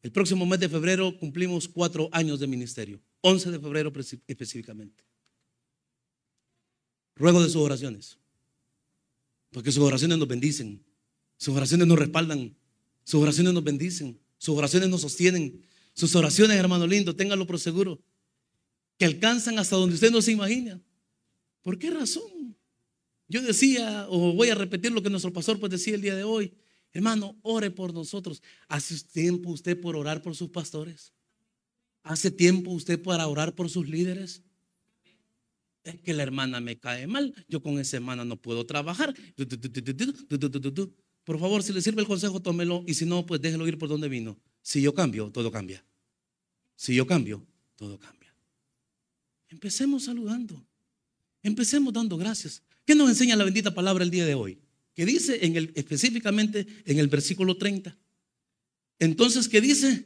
el 0.01 0.13
próximo 0.13 0.45
mes 0.45 0.61
de 0.61 0.69
febrero 0.69 1.19
cumplimos 1.19 1.67
cuatro 1.67 2.07
años 2.13 2.39
de 2.39 2.47
ministerio. 2.47 3.01
11 3.19 3.51
de 3.51 3.59
febrero 3.59 3.91
específicamente. 4.25 5.03
Ruego 7.17 7.43
de 7.43 7.49
sus 7.49 7.57
oraciones. 7.57 8.17
Porque 9.51 9.73
sus 9.73 9.83
oraciones 9.83 10.17
nos 10.17 10.27
bendicen. 10.29 10.81
Sus 11.35 11.53
oraciones 11.53 11.87
nos 11.87 11.99
respaldan. 11.99 12.55
Sus 13.03 13.21
oraciones 13.21 13.53
nos 13.53 13.65
bendicen. 13.65 14.17
Sus 14.37 14.57
oraciones 14.57 14.87
nos 14.87 15.01
sostienen. 15.01 15.61
Sus 15.93 16.15
oraciones, 16.15 16.55
hermano 16.55 16.87
lindo, 16.87 17.13
ténganlo 17.17 17.45
por 17.45 17.59
seguro, 17.59 18.01
que 18.97 19.03
alcanzan 19.03 19.59
hasta 19.59 19.75
donde 19.75 19.95
usted 19.95 20.09
no 20.09 20.21
se 20.21 20.31
imagina. 20.31 20.81
¿Por 21.61 21.77
qué 21.77 21.89
razón? 21.89 22.38
Yo 23.29 23.43
decía, 23.43 24.07
o 24.09 24.33
voy 24.33 24.49
a 24.49 24.55
repetir 24.55 24.91
lo 24.91 25.03
que 25.03 25.09
nuestro 25.09 25.31
pastor 25.31 25.59
pues 25.59 25.71
decía 25.71 25.93
el 25.93 26.01
día 26.01 26.15
de 26.15 26.23
hoy, 26.23 26.51
hermano, 26.91 27.37
ore 27.43 27.69
por 27.69 27.93
nosotros. 27.93 28.41
¿Hace 28.67 28.99
tiempo 29.05 29.51
usted 29.51 29.79
por 29.79 29.95
orar 29.95 30.23
por 30.23 30.35
sus 30.35 30.49
pastores? 30.49 31.13
¿Hace 32.01 32.31
tiempo 32.31 32.71
usted 32.71 33.01
para 33.01 33.27
orar 33.27 33.53
por 33.53 33.69
sus 33.69 33.87
líderes? 33.87 34.41
Es 35.83 36.01
que 36.01 36.13
la 36.13 36.23
hermana 36.23 36.59
me 36.59 36.79
cae 36.79 37.05
mal, 37.05 37.33
yo 37.47 37.61
con 37.61 37.79
esa 37.79 37.97
hermana 37.97 38.25
no 38.25 38.35
puedo 38.35 38.65
trabajar. 38.65 39.13
Por 41.23 41.39
favor, 41.39 41.61
si 41.61 41.71
le 41.71 41.81
sirve 41.81 42.01
el 42.01 42.07
consejo, 42.07 42.41
tómelo 42.41 42.83
y 42.87 42.95
si 42.95 43.05
no, 43.05 43.27
pues 43.27 43.39
déjelo 43.39 43.67
ir 43.67 43.77
por 43.77 43.89
donde 43.89 44.09
vino. 44.09 44.39
Si 44.63 44.81
yo 44.81 44.95
cambio, 44.95 45.29
todo 45.31 45.51
cambia. 45.51 45.85
Si 46.75 46.95
yo 46.95 47.05
cambio, 47.05 47.45
todo 47.75 47.99
cambia. 47.99 48.33
Empecemos 49.49 50.05
saludando. 50.05 50.65
Empecemos 51.43 51.93
dando 51.93 52.17
gracias. 52.17 52.63
¿Qué 52.89 52.95
nos 52.95 53.07
enseña 53.07 53.35
la 53.35 53.43
bendita 53.43 53.75
palabra 53.75 54.03
el 54.03 54.09
día 54.09 54.25
de 54.25 54.33
hoy? 54.33 54.57
Que 54.95 55.05
dice 55.05 55.39
específicamente 55.75 56.65
en 56.85 56.97
el 56.97 57.07
versículo 57.07 57.55
30. 57.55 57.95
Entonces, 58.97 59.47
¿qué 59.47 59.61
dice? 59.61 60.05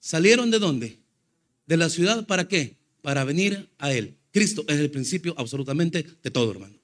¿Salieron 0.00 0.50
de 0.50 0.58
dónde? 0.58 0.98
De 1.66 1.76
la 1.76 1.88
ciudad, 1.88 2.26
¿para 2.26 2.48
qué? 2.48 2.78
Para 3.00 3.22
venir 3.22 3.70
a 3.78 3.92
Él. 3.92 4.16
Cristo 4.32 4.64
es 4.66 4.80
el 4.80 4.90
principio 4.90 5.36
absolutamente 5.38 6.04
de 6.20 6.30
todo, 6.32 6.50
hermano. 6.50 6.76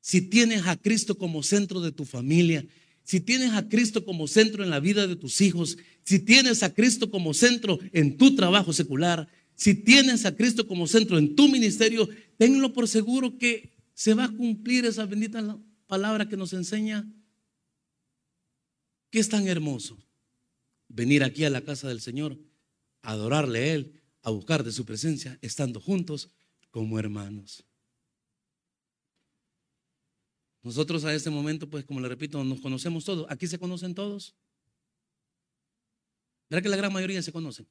Si 0.00 0.22
tienes 0.22 0.66
a 0.66 0.78
Cristo 0.78 1.18
como 1.18 1.42
centro 1.42 1.82
de 1.82 1.92
tu 1.92 2.06
familia, 2.06 2.64
si 3.04 3.20
tienes 3.20 3.52
a 3.52 3.68
Cristo 3.68 4.06
como 4.06 4.26
centro 4.26 4.64
en 4.64 4.70
la 4.70 4.80
vida 4.80 5.06
de 5.06 5.16
tus 5.16 5.38
hijos, 5.42 5.76
si 6.02 6.18
tienes 6.18 6.62
a 6.62 6.72
Cristo 6.72 7.10
como 7.10 7.34
centro 7.34 7.78
en 7.92 8.16
tu 8.16 8.34
trabajo 8.34 8.72
secular, 8.72 9.28
si 9.60 9.74
tienes 9.74 10.24
a 10.24 10.34
Cristo 10.34 10.66
como 10.66 10.86
centro 10.86 11.18
en 11.18 11.36
tu 11.36 11.46
ministerio, 11.46 12.08
tenlo 12.38 12.72
por 12.72 12.88
seguro 12.88 13.36
que 13.36 13.76
se 13.92 14.14
va 14.14 14.24
a 14.24 14.32
cumplir 14.34 14.86
esa 14.86 15.04
bendita 15.04 15.58
palabra 15.86 16.26
que 16.26 16.38
nos 16.38 16.54
enseña 16.54 17.06
que 19.10 19.18
es 19.18 19.28
tan 19.28 19.46
hermoso 19.46 19.98
venir 20.88 21.22
aquí 21.22 21.44
a 21.44 21.50
la 21.50 21.60
casa 21.60 21.88
del 21.88 22.00
Señor, 22.00 22.38
adorarle 23.02 23.58
a 23.58 23.74
Él, 23.74 24.00
a 24.22 24.30
buscar 24.30 24.64
de 24.64 24.72
su 24.72 24.86
presencia, 24.86 25.38
estando 25.42 25.78
juntos 25.78 26.30
como 26.70 26.98
hermanos. 26.98 27.62
Nosotros 30.62 31.04
a 31.04 31.14
este 31.14 31.28
momento, 31.28 31.68
pues 31.68 31.84
como 31.84 32.00
le 32.00 32.08
repito, 32.08 32.42
nos 32.44 32.62
conocemos 32.62 33.04
todos. 33.04 33.26
Aquí 33.28 33.46
se 33.46 33.58
conocen 33.58 33.94
todos. 33.94 34.34
¿Verdad 36.48 36.62
que 36.62 36.70
la 36.70 36.76
gran 36.78 36.94
mayoría 36.94 37.20
se 37.20 37.30
conocen? 37.30 37.68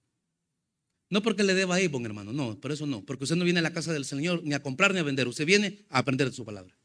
No 1.09 1.23
porque 1.23 1.43
le 1.43 1.55
deba 1.55 1.75
a 1.75 1.81
hermano, 1.81 2.33
no, 2.33 2.59
por 2.59 2.71
eso 2.71 2.85
no. 2.85 3.03
Porque 3.03 3.23
usted 3.23 3.35
no 3.35 3.43
viene 3.43 3.59
a 3.59 3.63
la 3.63 3.73
casa 3.73 3.91
del 3.91 4.05
Señor 4.05 4.43
ni 4.43 4.53
a 4.53 4.61
comprar 4.61 4.93
ni 4.93 4.99
a 4.99 5.03
vender. 5.03 5.27
Usted 5.27 5.45
viene 5.45 5.85
a 5.89 5.99
aprender 5.99 6.29
de 6.29 6.35
su 6.35 6.45
palabra. 6.45 6.77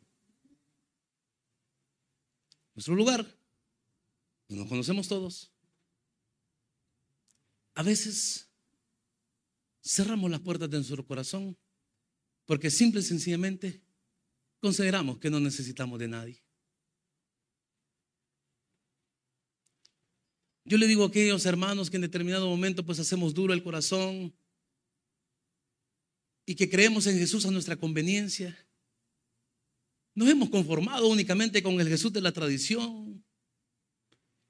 Nuestro 2.75 2.95
lugar, 2.95 3.27
nos 4.49 4.69
conocemos 4.69 5.09
todos. 5.09 5.53
A 7.75 7.83
veces 7.83 8.49
cerramos 9.83 10.31
las 10.31 10.41
puertas 10.41 10.71
de 10.71 10.79
nuestro 10.79 11.05
corazón 11.07 11.57
porque 12.47 12.71
simple 12.71 13.01
y 13.01 13.05
sencillamente 13.05 13.83
consideramos 14.61 15.19
que 15.19 15.31
no 15.31 15.41
necesitamos 15.41 15.99
de 15.99 16.09
nadie. 16.09 16.44
Yo 20.65 20.79
le 20.79 20.87
digo 20.87 21.05
a 21.05 21.09
aquellos 21.09 21.45
hermanos 21.45 21.91
que 21.91 21.97
en 21.97 22.03
determinado 22.03 22.49
momento 22.49 22.85
pues 22.85 22.99
hacemos 22.99 23.35
duro 23.35 23.53
el 23.53 23.63
corazón 23.63 24.35
y 26.47 26.55
que 26.55 26.71
creemos 26.71 27.07
en 27.07 27.19
Jesús 27.19 27.45
a 27.47 27.51
nuestra 27.51 27.77
conveniencia. 27.77 28.57
Nos 30.15 30.29
hemos 30.29 30.49
conformado 30.49 31.09
únicamente 31.09 31.63
con 31.63 31.81
el 31.81 31.89
Jesús 31.89 32.13
de 32.13 32.21
la 32.21 32.33
tradición, 32.33 33.25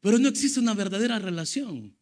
pero 0.00 0.18
no 0.18 0.28
existe 0.28 0.60
una 0.60 0.74
verdadera 0.74 1.18
relación. 1.18 1.96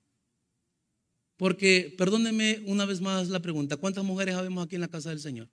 Porque, 1.37 1.95
perdóneme 1.97 2.63
una 2.67 2.85
vez 2.85 3.01
más 3.01 3.29
la 3.29 3.41
pregunta, 3.41 3.77
¿cuántas 3.77 4.05
mujeres 4.05 4.35
habemos 4.35 4.65
aquí 4.65 4.75
en 4.75 4.81
la 4.81 4.89
casa 4.89 5.11
del 5.11 5.21
Señor? 5.21 5.49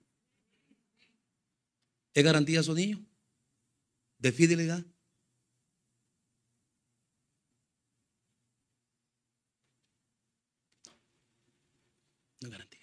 ¿Es 2.12 2.24
garantía 2.24 2.62
su 2.62 2.74
niño? 2.74 3.04
¿De 4.18 4.32
fidelidad? 4.32 4.84
No 12.40 12.48
es 12.48 12.50
garantía. 12.50 12.80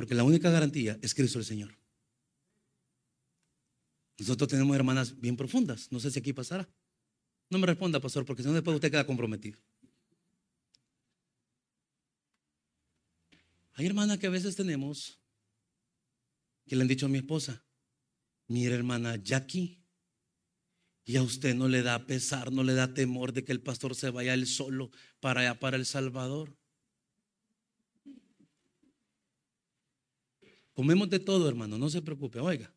Porque 0.00 0.14
la 0.14 0.24
única 0.24 0.48
garantía 0.48 0.98
es 1.02 1.14
Cristo 1.14 1.38
el 1.38 1.44
Señor. 1.44 1.76
Nosotros 4.18 4.48
tenemos 4.48 4.74
hermanas 4.74 5.20
bien 5.20 5.36
profundas. 5.36 5.92
No 5.92 6.00
sé 6.00 6.10
si 6.10 6.18
aquí 6.18 6.32
pasará. 6.32 6.66
No 7.50 7.58
me 7.58 7.66
responda, 7.66 8.00
pastor, 8.00 8.24
porque 8.24 8.42
si 8.42 8.48
no 8.48 8.54
después 8.54 8.76
usted 8.76 8.90
queda 8.90 9.04
comprometido. 9.04 9.60
Hay 13.74 13.84
hermanas 13.84 14.16
que 14.16 14.26
a 14.26 14.30
veces 14.30 14.56
tenemos 14.56 15.20
que 16.66 16.76
le 16.76 16.80
han 16.80 16.88
dicho 16.88 17.04
a 17.04 17.10
mi 17.10 17.18
esposa, 17.18 17.62
mira 18.46 18.74
hermana 18.74 19.16
Jackie, 19.16 19.84
y 21.04 21.18
a 21.18 21.22
usted 21.22 21.54
no 21.54 21.68
le 21.68 21.82
da 21.82 22.06
pesar, 22.06 22.50
no 22.50 22.62
le 22.62 22.72
da 22.72 22.94
temor 22.94 23.34
de 23.34 23.44
que 23.44 23.52
el 23.52 23.60
pastor 23.60 23.94
se 23.94 24.08
vaya 24.08 24.32
él 24.32 24.46
solo 24.46 24.92
para 25.20 25.42
allá, 25.42 25.60
para 25.60 25.76
El 25.76 25.84
Salvador. 25.84 26.56
Comemos 30.80 31.10
de 31.10 31.20
todo, 31.20 31.46
hermano, 31.46 31.76
no 31.76 31.90
se 31.90 32.00
preocupe, 32.00 32.40
oiga. 32.40 32.74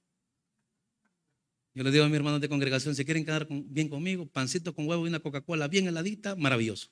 Yo 1.73 1.83
le 1.85 1.89
digo 1.89 2.03
a 2.03 2.09
mi 2.09 2.17
hermano 2.17 2.37
de 2.37 2.49
congregación, 2.49 2.93
si 2.93 3.05
quieren 3.05 3.23
quedar 3.23 3.47
bien 3.49 3.87
conmigo, 3.87 4.25
pancito 4.25 4.75
con 4.75 4.85
huevo 4.89 5.05
y 5.05 5.07
una 5.07 5.21
Coca-Cola 5.21 5.69
bien 5.69 5.87
heladita, 5.87 6.35
maravilloso. 6.35 6.89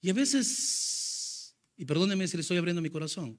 Y 0.00 0.10
a 0.10 0.14
veces 0.14 1.54
y 1.76 1.84
perdóneme 1.84 2.26
si 2.26 2.36
le 2.36 2.40
estoy 2.40 2.56
abriendo 2.56 2.82
mi 2.82 2.90
corazón. 2.90 3.38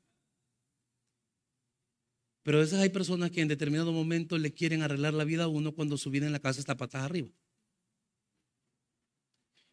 Pero 2.41 2.59
a 2.59 2.61
veces 2.61 2.79
hay 2.79 2.87
personas 2.87 3.31
que 3.31 3.41
en 3.41 3.49
determinado 3.49 3.91
momento 3.91 4.37
le 4.37 4.53
quieren 4.53 4.81
arreglar 4.81 5.13
la 5.13 5.25
vida 5.25 5.43
a 5.43 5.49
uno 5.49 5.73
cuando 5.73 5.97
su 5.97 6.09
vida 6.09 6.25
en 6.25 6.31
la 6.31 6.39
casa 6.39 6.61
está 6.61 6.77
patas 6.77 7.03
arriba. 7.03 7.27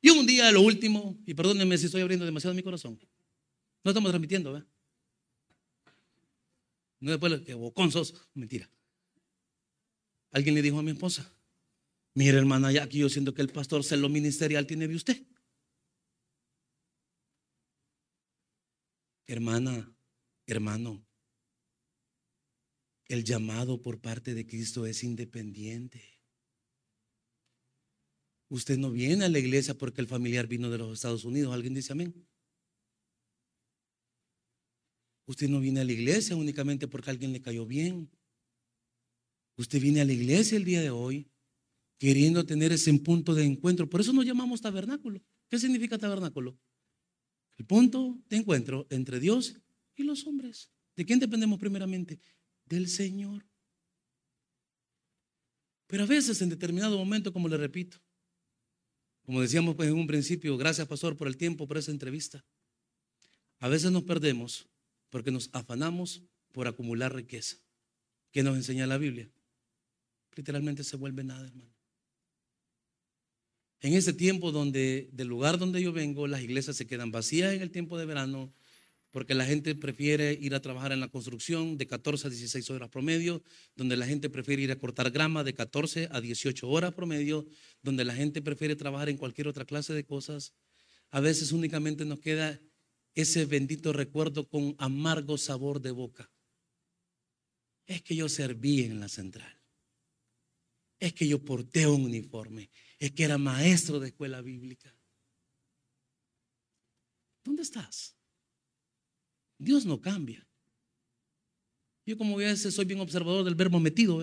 Y 0.00 0.10
un 0.10 0.26
día, 0.26 0.50
lo 0.50 0.62
último, 0.62 1.16
y 1.26 1.34
perdónenme 1.34 1.78
si 1.78 1.86
estoy 1.86 2.00
abriendo 2.00 2.26
demasiado 2.26 2.56
mi 2.56 2.64
corazón. 2.64 2.98
No 3.82 3.90
estamos 3.90 4.10
transmitiendo, 4.10 4.52
¿verdad? 4.52 4.68
No 7.00 7.10
después 7.10 7.40
que 7.40 7.54
bocón 7.54 7.90
sos. 7.90 8.14
Mentira. 8.34 8.70
Alguien 10.32 10.54
le 10.54 10.62
dijo 10.62 10.78
a 10.78 10.82
mi 10.82 10.92
esposa, 10.92 11.32
mire 12.14 12.38
hermana, 12.38 12.70
ya 12.70 12.84
aquí 12.84 12.98
yo 12.98 13.08
siento 13.08 13.34
que 13.34 13.42
el 13.42 13.48
pastor 13.48 13.82
lo 13.96 14.08
ministerial 14.08 14.66
tiene 14.66 14.86
de 14.86 14.94
usted. 14.94 15.26
Hermana, 19.26 19.92
hermano, 20.46 21.04
el 23.06 23.24
llamado 23.24 23.80
por 23.80 24.00
parte 24.00 24.34
de 24.34 24.46
Cristo 24.46 24.86
es 24.86 25.02
independiente. 25.02 26.20
Usted 28.48 28.78
no 28.78 28.90
viene 28.90 29.24
a 29.24 29.28
la 29.28 29.38
iglesia 29.38 29.74
porque 29.74 30.00
el 30.00 30.08
familiar 30.08 30.46
vino 30.46 30.70
de 30.70 30.78
los 30.78 30.92
Estados 30.92 31.24
Unidos. 31.24 31.54
¿Alguien 31.54 31.74
dice 31.74 31.92
amén? 31.92 32.29
Usted 35.30 35.48
no 35.48 35.60
viene 35.60 35.78
a 35.78 35.84
la 35.84 35.92
iglesia 35.92 36.34
únicamente 36.34 36.88
porque 36.88 37.08
alguien 37.08 37.32
le 37.32 37.40
cayó 37.40 37.64
bien. 37.64 38.10
Usted 39.56 39.80
viene 39.80 40.00
a 40.00 40.04
la 40.04 40.12
iglesia 40.12 40.56
el 40.56 40.64
día 40.64 40.80
de 40.80 40.90
hoy 40.90 41.30
queriendo 41.98 42.44
tener 42.44 42.72
ese 42.72 42.92
punto 42.94 43.32
de 43.32 43.44
encuentro. 43.44 43.88
Por 43.88 44.00
eso 44.00 44.12
nos 44.12 44.26
llamamos 44.26 44.60
tabernáculo. 44.60 45.22
¿Qué 45.48 45.56
significa 45.60 45.96
tabernáculo? 45.98 46.58
El 47.58 47.64
punto 47.64 48.18
de 48.28 48.38
encuentro 48.38 48.88
entre 48.90 49.20
Dios 49.20 49.54
y 49.94 50.02
los 50.02 50.26
hombres. 50.26 50.72
¿De 50.96 51.04
quién 51.04 51.20
dependemos 51.20 51.60
primeramente? 51.60 52.18
Del 52.64 52.88
Señor. 52.88 53.46
Pero 55.86 56.02
a 56.02 56.06
veces 56.06 56.42
en 56.42 56.48
determinado 56.48 56.98
momento, 56.98 57.32
como 57.32 57.46
le 57.46 57.56
repito, 57.56 58.02
como 59.22 59.40
decíamos 59.40 59.76
en 59.78 59.92
un 59.92 60.08
principio, 60.08 60.56
gracias 60.56 60.88
pastor 60.88 61.16
por 61.16 61.28
el 61.28 61.36
tiempo, 61.36 61.68
por 61.68 61.78
esa 61.78 61.92
entrevista, 61.92 62.44
a 63.60 63.68
veces 63.68 63.92
nos 63.92 64.02
perdemos 64.02 64.68
porque 65.10 65.30
nos 65.30 65.50
afanamos 65.52 66.22
por 66.52 66.66
acumular 66.68 67.14
riqueza. 67.14 67.56
¿Qué 68.32 68.42
nos 68.42 68.56
enseña 68.56 68.86
la 68.86 68.98
Biblia? 68.98 69.28
Literalmente 70.36 70.84
se 70.84 70.96
vuelve 70.96 71.24
nada, 71.24 71.46
hermano. 71.46 71.70
En 73.82 73.94
ese 73.94 74.12
tiempo 74.12 74.52
donde, 74.52 75.08
del 75.12 75.28
lugar 75.28 75.58
donde 75.58 75.82
yo 75.82 75.92
vengo, 75.92 76.26
las 76.26 76.42
iglesias 76.42 76.76
se 76.76 76.86
quedan 76.86 77.10
vacías 77.10 77.54
en 77.54 77.62
el 77.62 77.70
tiempo 77.70 77.98
de 77.98 78.04
verano, 78.04 78.52
porque 79.10 79.34
la 79.34 79.44
gente 79.44 79.74
prefiere 79.74 80.38
ir 80.40 80.54
a 80.54 80.60
trabajar 80.60 80.92
en 80.92 81.00
la 81.00 81.08
construcción 81.08 81.78
de 81.78 81.86
14 81.86 82.26
a 82.26 82.30
16 82.30 82.70
horas 82.70 82.90
promedio, 82.90 83.42
donde 83.74 83.96
la 83.96 84.06
gente 84.06 84.28
prefiere 84.28 84.62
ir 84.62 84.70
a 84.70 84.78
cortar 84.78 85.10
grama 85.10 85.42
de 85.44 85.54
14 85.54 86.08
a 86.12 86.20
18 86.20 86.68
horas 86.68 86.92
promedio, 86.92 87.46
donde 87.82 88.04
la 88.04 88.14
gente 88.14 88.42
prefiere 88.42 88.76
trabajar 88.76 89.08
en 89.08 89.16
cualquier 89.16 89.48
otra 89.48 89.64
clase 89.64 89.94
de 89.94 90.04
cosas. 90.04 90.52
A 91.10 91.20
veces 91.20 91.50
únicamente 91.50 92.04
nos 92.04 92.20
queda 92.20 92.60
ese 93.14 93.44
bendito 93.44 93.92
recuerdo 93.92 94.48
con 94.48 94.74
amargo 94.78 95.36
sabor 95.36 95.80
de 95.80 95.90
boca. 95.90 96.30
Es 97.86 98.02
que 98.02 98.14
yo 98.14 98.28
serví 98.28 98.84
en 98.84 99.00
la 99.00 99.08
central. 99.08 99.60
Es 100.98 101.12
que 101.12 101.26
yo 101.26 101.44
porté 101.44 101.86
un 101.86 102.04
uniforme. 102.04 102.70
Es 102.98 103.12
que 103.12 103.24
era 103.24 103.38
maestro 103.38 103.98
de 103.98 104.08
escuela 104.08 104.40
bíblica. 104.42 104.94
¿Dónde 107.42 107.62
estás? 107.62 108.16
Dios 109.58 109.84
no 109.86 110.00
cambia. 110.00 110.46
Yo 112.06 112.16
como 112.16 112.36
veces 112.36 112.74
soy 112.74 112.84
bien 112.84 113.00
observador 113.00 113.44
del 113.44 113.54
verbo 113.54 113.80
metido. 113.80 114.20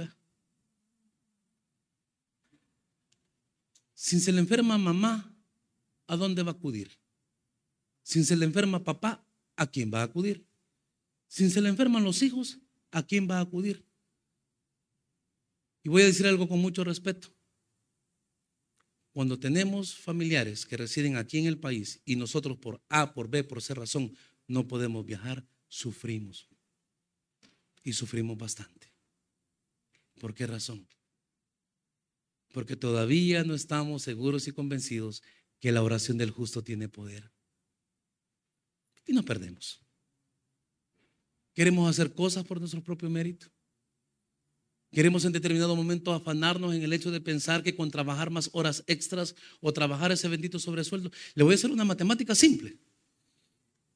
Si 3.93 4.19
se 4.19 4.31
le 4.31 4.39
enferma 4.39 4.77
mamá, 4.77 5.35
¿a 6.07 6.15
dónde 6.15 6.43
va 6.43 6.51
a 6.51 6.55
acudir? 6.55 6.97
Si 8.07 8.23
se 8.23 8.37
le 8.37 8.45
enferma 8.45 8.85
papá, 8.85 9.21
¿a 9.57 9.69
quién 9.69 9.91
va 9.93 9.99
a 9.99 10.03
acudir? 10.03 10.47
Si 11.27 11.49
se 11.49 11.59
le 11.59 11.67
enferman 11.67 12.05
los 12.05 12.21
hijos, 12.21 12.57
¿a 12.89 13.05
quién 13.05 13.29
va 13.29 13.39
a 13.39 13.41
acudir? 13.41 13.85
Y 15.83 15.89
voy 15.89 16.03
a 16.03 16.05
decir 16.05 16.25
algo 16.25 16.47
con 16.47 16.59
mucho 16.59 16.85
respeto. 16.85 17.35
Cuando 19.11 19.37
tenemos 19.37 19.93
familiares 19.93 20.65
que 20.65 20.77
residen 20.77 21.17
aquí 21.17 21.37
en 21.37 21.47
el 21.47 21.59
país 21.59 21.99
y 22.05 22.15
nosotros 22.15 22.57
por 22.57 22.81
A, 22.87 23.13
por 23.13 23.27
B, 23.29 23.43
por 23.43 23.61
C 23.61 23.73
razón 23.73 24.15
no 24.47 24.69
podemos 24.69 25.05
viajar, 25.05 25.45
sufrimos. 25.67 26.47
Y 27.83 27.91
sufrimos 27.91 28.37
bastante. 28.37 28.93
¿Por 30.17 30.33
qué 30.33 30.47
razón? 30.47 30.87
Porque 32.53 32.77
todavía 32.77 33.43
no 33.43 33.53
estamos 33.53 34.03
seguros 34.03 34.47
y 34.47 34.53
convencidos 34.53 35.23
que 35.59 35.73
la 35.73 35.83
oración 35.83 36.17
del 36.17 36.31
justo 36.31 36.63
tiene 36.63 36.87
poder. 36.87 37.36
Y 39.07 39.13
nos 39.13 39.25
perdemos. 39.25 39.79
Queremos 41.53 41.89
hacer 41.89 42.13
cosas 42.13 42.43
por 42.45 42.59
nuestro 42.59 42.83
propio 42.83 43.09
mérito. 43.09 43.47
Queremos 44.91 45.25
en 45.25 45.31
determinado 45.31 45.75
momento 45.75 46.13
afanarnos 46.13 46.73
en 46.73 46.83
el 46.83 46.93
hecho 46.93 47.11
de 47.11 47.19
pensar 47.19 47.63
que 47.63 47.75
con 47.75 47.89
trabajar 47.91 48.29
más 48.29 48.49
horas 48.53 48.83
extras 48.87 49.35
o 49.59 49.73
trabajar 49.73 50.11
ese 50.11 50.27
bendito 50.27 50.59
sobresueldo, 50.59 51.11
le 51.33 51.43
voy 51.43 51.53
a 51.53 51.55
hacer 51.55 51.71
una 51.71 51.83
matemática 51.83 52.35
simple. 52.35 52.77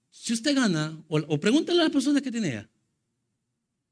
Si 0.09 0.33
usted 0.33 0.55
gana, 0.55 1.01
o, 1.07 1.39
pregúntale 1.39 1.79
a 1.79 1.83
las 1.83 1.91
personas 1.91 2.21
que 2.21 2.31
tiene 2.31 2.67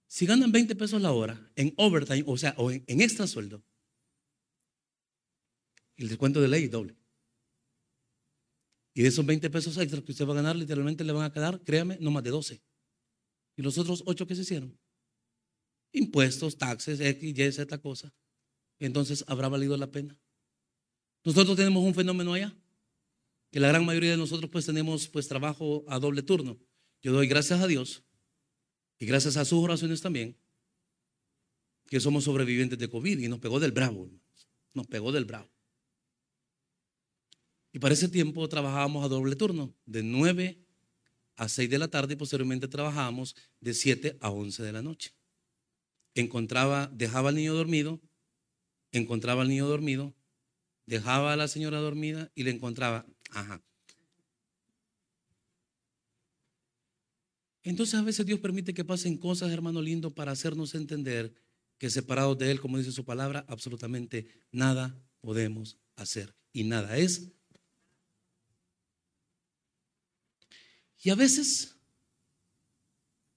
si 0.08 0.26
ganan 0.26 0.52
20 0.52 0.76
pesos 0.76 1.02
la 1.02 1.12
hora 1.12 1.40
en 1.56 1.74
overtime, 1.78 2.24
o 2.26 2.38
sea, 2.38 2.56
o 2.58 2.72
en, 2.72 2.84
extra 3.02 3.28
sueldo, 3.28 3.64
el 5.98 6.10
descuento 6.10 6.42
de 6.42 6.48
ley 6.48 6.68
doble. 6.68 6.96
Y 8.94 9.04
de 9.04 9.10
esos 9.10 9.26
20 9.26 9.50
pesos 9.50 9.78
extras 9.78 10.04
que 10.04 10.12
usted 10.12 10.26
va 10.26 10.34
a 10.34 10.38
ganar, 10.38 10.56
literalmente 10.56 11.04
le 11.04 11.14
van 11.14 11.24
a 11.24 11.32
quedar, 11.32 11.62
créame, 11.64 11.98
no 12.00 12.12
más 12.12 12.24
de 12.24 12.32
12. 12.32 12.62
¿Y 13.56 13.62
los 13.62 13.78
otros 13.78 14.04
8 14.06 14.26
que 14.26 14.36
se 14.36 14.42
hicieron? 14.42 14.78
Impuestos, 15.92 16.58
taxes, 16.58 17.00
X, 17.00 17.38
Y, 17.38 17.52
Z 17.52 17.78
cosa. 17.80 18.14
Entonces, 18.80 19.24
¿habrá 19.28 19.48
valido 19.48 19.76
la 19.78 19.92
pena? 19.92 20.18
Nosotros 21.24 21.58
tenemos 21.58 21.84
un 21.84 21.94
fenómeno 21.94 22.34
allá 22.34 22.56
que 23.52 23.60
la 23.60 23.68
gran 23.68 23.86
mayoría 23.86 24.12
de 24.12 24.18
nosotros 24.18 24.50
pues 24.52 24.66
tenemos 24.66 25.08
pues 25.08 25.28
trabajo 25.28 25.84
a 25.88 26.00
doble 26.00 26.24
turno. 26.24 26.60
Yo 27.02 27.12
doy 27.12 27.28
gracias 27.28 27.62
a 27.62 27.68
Dios 27.68 28.04
y 28.98 29.06
gracias 29.06 29.38
a 29.38 29.46
sus 29.46 29.64
oraciones 29.64 30.02
también 30.02 30.38
que 31.88 32.00
somos 32.00 32.24
sobrevivientes 32.24 32.78
de 32.78 32.90
COVID 32.90 33.18
y 33.20 33.28
nos 33.28 33.40
pegó 33.40 33.60
del 33.60 33.72
bravo, 33.72 34.10
nos 34.74 34.88
pegó 34.88 35.12
del 35.12 35.26
bravo. 35.26 35.50
Y 37.72 37.80
para 37.80 37.94
ese 37.94 38.10
tiempo 38.10 38.48
trabajábamos 38.50 39.06
a 39.06 39.08
doble 39.08 39.36
turno, 39.36 39.76
de 39.86 40.04
9 40.04 40.66
a 41.36 41.48
6 41.48 41.70
de 41.70 41.78
la 41.78 41.88
tarde 41.88 42.14
y 42.14 42.18
posteriormente 42.18 42.68
trabajábamos 42.68 43.36
de 43.60 43.74
7 43.74 44.18
a 44.20 44.30
11 44.30 44.64
de 44.64 44.72
la 44.72 44.82
noche. 44.82 45.14
Encontraba, 46.16 46.92
dejaba 46.94 47.30
al 47.30 47.36
niño 47.36 47.54
dormido, 47.54 48.02
encontraba 48.92 49.44
al 49.44 49.50
niño 49.50 49.68
dormido, 49.68 50.16
dejaba 50.86 51.34
a 51.34 51.38
la 51.38 51.48
señora 51.48 51.80
dormida 51.80 52.32
y 52.36 52.44
le 52.44 52.52
encontraba, 52.52 53.06
Ajá. 53.32 53.64
Entonces 57.64 57.96
a 58.00 58.04
veces 58.04 58.26
Dios 58.26 58.40
permite 58.40 58.74
que 58.74 58.86
pasen 58.86 59.18
cosas, 59.18 59.52
hermano 59.52 59.82
lindo, 59.82 60.14
para 60.16 60.32
hacernos 60.32 60.74
entender 60.76 61.34
que 61.78 61.90
separados 61.90 62.38
de 62.38 62.52
Él, 62.52 62.60
como 62.60 62.78
dice 62.78 62.92
su 62.92 63.06
palabra, 63.06 63.46
absolutamente 63.48 64.28
nada 64.52 65.00
podemos 65.22 65.78
hacer. 65.96 66.36
Y 66.52 66.64
nada 66.64 66.98
es. 66.98 67.32
Y 71.02 71.10
a 71.10 71.16
veces 71.16 71.76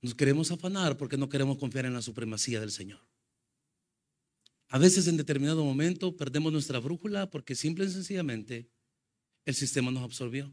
nos 0.00 0.14
queremos 0.14 0.50
afanar 0.50 0.96
porque 0.96 1.16
no 1.16 1.28
queremos 1.28 1.58
confiar 1.58 1.86
en 1.86 1.94
la 1.94 2.02
supremacía 2.02 2.60
del 2.60 2.72
Señor. 2.72 3.00
A 4.68 4.78
veces 4.78 5.06
en 5.06 5.16
determinado 5.16 5.64
momento 5.64 6.16
perdemos 6.16 6.52
nuestra 6.52 6.80
brújula 6.80 7.30
porque 7.30 7.54
simple 7.54 7.84
y 7.84 7.90
sencillamente 7.90 8.68
el 9.44 9.54
sistema 9.54 9.90
nos 9.90 10.02
absorbió. 10.02 10.52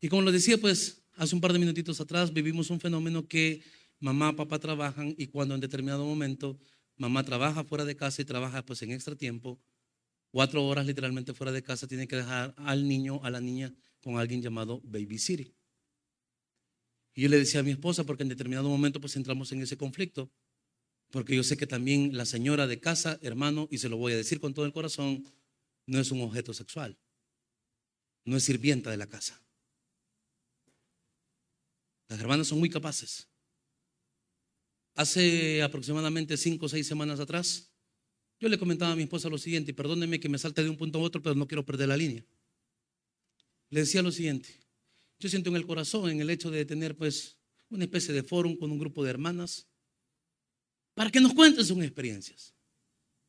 Y 0.00 0.08
como 0.08 0.22
lo 0.22 0.32
decía, 0.32 0.58
pues 0.58 1.02
hace 1.14 1.34
un 1.34 1.40
par 1.40 1.52
de 1.52 1.58
minutitos 1.58 2.00
atrás 2.00 2.32
vivimos 2.32 2.70
un 2.70 2.80
fenómeno 2.80 3.28
que 3.28 3.62
mamá, 4.00 4.34
papá 4.34 4.58
trabajan 4.58 5.14
y 5.16 5.28
cuando 5.28 5.54
en 5.54 5.60
determinado 5.60 6.04
momento 6.04 6.58
mamá 6.96 7.24
trabaja 7.24 7.62
fuera 7.62 7.84
de 7.84 7.94
casa 7.96 8.22
y 8.22 8.24
trabaja 8.24 8.64
pues 8.64 8.82
en 8.82 8.90
extra 8.90 9.14
tiempo, 9.14 9.60
cuatro 10.30 10.66
horas 10.66 10.86
literalmente 10.86 11.34
fuera 11.34 11.52
de 11.52 11.62
casa, 11.62 11.86
tiene 11.86 12.08
que 12.08 12.16
dejar 12.16 12.54
al 12.56 12.88
niño, 12.88 13.20
a 13.22 13.30
la 13.30 13.40
niña 13.40 13.72
con 14.06 14.18
alguien 14.18 14.40
llamado 14.40 14.80
Baby 14.84 15.18
City. 15.18 15.52
Y 17.14 17.22
yo 17.22 17.28
le 17.28 17.38
decía 17.38 17.60
a 17.60 17.62
mi 17.64 17.72
esposa, 17.72 18.04
porque 18.04 18.22
en 18.22 18.28
determinado 18.28 18.68
momento 18.68 19.00
pues 19.00 19.16
entramos 19.16 19.50
en 19.50 19.62
ese 19.62 19.76
conflicto, 19.76 20.30
porque 21.10 21.34
yo 21.34 21.42
sé 21.42 21.56
que 21.56 21.66
también 21.66 22.16
la 22.16 22.24
señora 22.24 22.66
de 22.66 22.78
casa, 22.78 23.18
hermano, 23.20 23.68
y 23.70 23.78
se 23.78 23.88
lo 23.88 23.96
voy 23.96 24.12
a 24.12 24.16
decir 24.16 24.38
con 24.38 24.54
todo 24.54 24.64
el 24.64 24.72
corazón, 24.72 25.24
no 25.86 25.98
es 25.98 26.10
un 26.12 26.20
objeto 26.20 26.54
sexual 26.54 26.98
no 28.26 28.36
es 28.36 28.42
sirvienta 28.42 28.90
de 28.90 28.96
la 28.96 29.06
casa. 29.06 29.40
Las 32.08 32.20
hermanas 32.20 32.48
son 32.48 32.58
muy 32.58 32.68
capaces. 32.68 33.28
Hace 34.94 35.62
aproximadamente 35.62 36.36
cinco 36.36 36.66
o 36.66 36.68
seis 36.68 36.86
semanas 36.86 37.20
atrás, 37.20 37.70
yo 38.40 38.48
le 38.48 38.58
comentaba 38.58 38.92
a 38.92 38.96
mi 38.96 39.04
esposa 39.04 39.28
lo 39.28 39.38
siguiente, 39.38 39.70
y 39.70 39.74
perdóneme 39.74 40.20
que 40.20 40.28
me 40.28 40.38
salte 40.38 40.62
de 40.62 40.70
un 40.70 40.76
punto 40.76 40.98
a 40.98 41.02
otro, 41.02 41.22
pero 41.22 41.34
no 41.34 41.46
quiero 41.46 41.64
perder 41.64 41.88
la 41.88 41.96
línea. 41.96 42.24
Le 43.70 43.80
decía 43.80 44.02
lo 44.02 44.12
siguiente, 44.12 44.48
yo 45.18 45.28
siento 45.28 45.50
en 45.50 45.56
el 45.56 45.66
corazón 45.66 46.10
en 46.10 46.20
el 46.20 46.30
hecho 46.30 46.50
de 46.50 46.64
tener 46.64 46.96
pues 46.96 47.36
una 47.68 47.84
especie 47.84 48.14
de 48.14 48.22
foro 48.22 48.56
con 48.58 48.70
un 48.70 48.78
grupo 48.78 49.02
de 49.02 49.10
hermanas 49.10 49.66
para 50.94 51.10
que 51.10 51.20
nos 51.20 51.34
cuenten 51.34 51.64
sus 51.64 51.78
experiencias. 51.82 52.54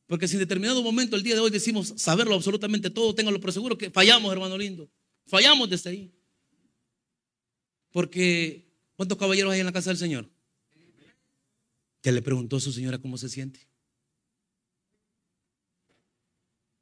Porque 0.06 0.26
si 0.26 0.36
en 0.36 0.40
determinado 0.40 0.82
momento 0.82 1.16
el 1.16 1.22
día 1.22 1.34
de 1.34 1.40
hoy 1.40 1.50
decimos 1.50 1.92
saberlo 1.96 2.34
absolutamente 2.34 2.88
todo, 2.88 3.14
téngalo 3.14 3.40
por 3.40 3.52
seguro 3.52 3.76
que 3.76 3.90
fallamos, 3.90 4.32
hermano 4.32 4.56
lindo. 4.56 4.90
Fallamos 5.26 5.68
desde 5.68 5.90
ahí. 5.90 6.12
Porque, 7.90 8.66
¿cuántos 8.96 9.18
caballeros 9.18 9.52
hay 9.52 9.60
en 9.60 9.66
la 9.66 9.72
casa 9.72 9.90
del 9.90 9.98
Señor? 9.98 10.30
Ya 12.02 12.12
le 12.12 12.22
preguntó 12.22 12.56
a 12.56 12.60
su 12.60 12.72
señora 12.72 12.98
cómo 12.98 13.18
se 13.18 13.28
siente. 13.28 13.68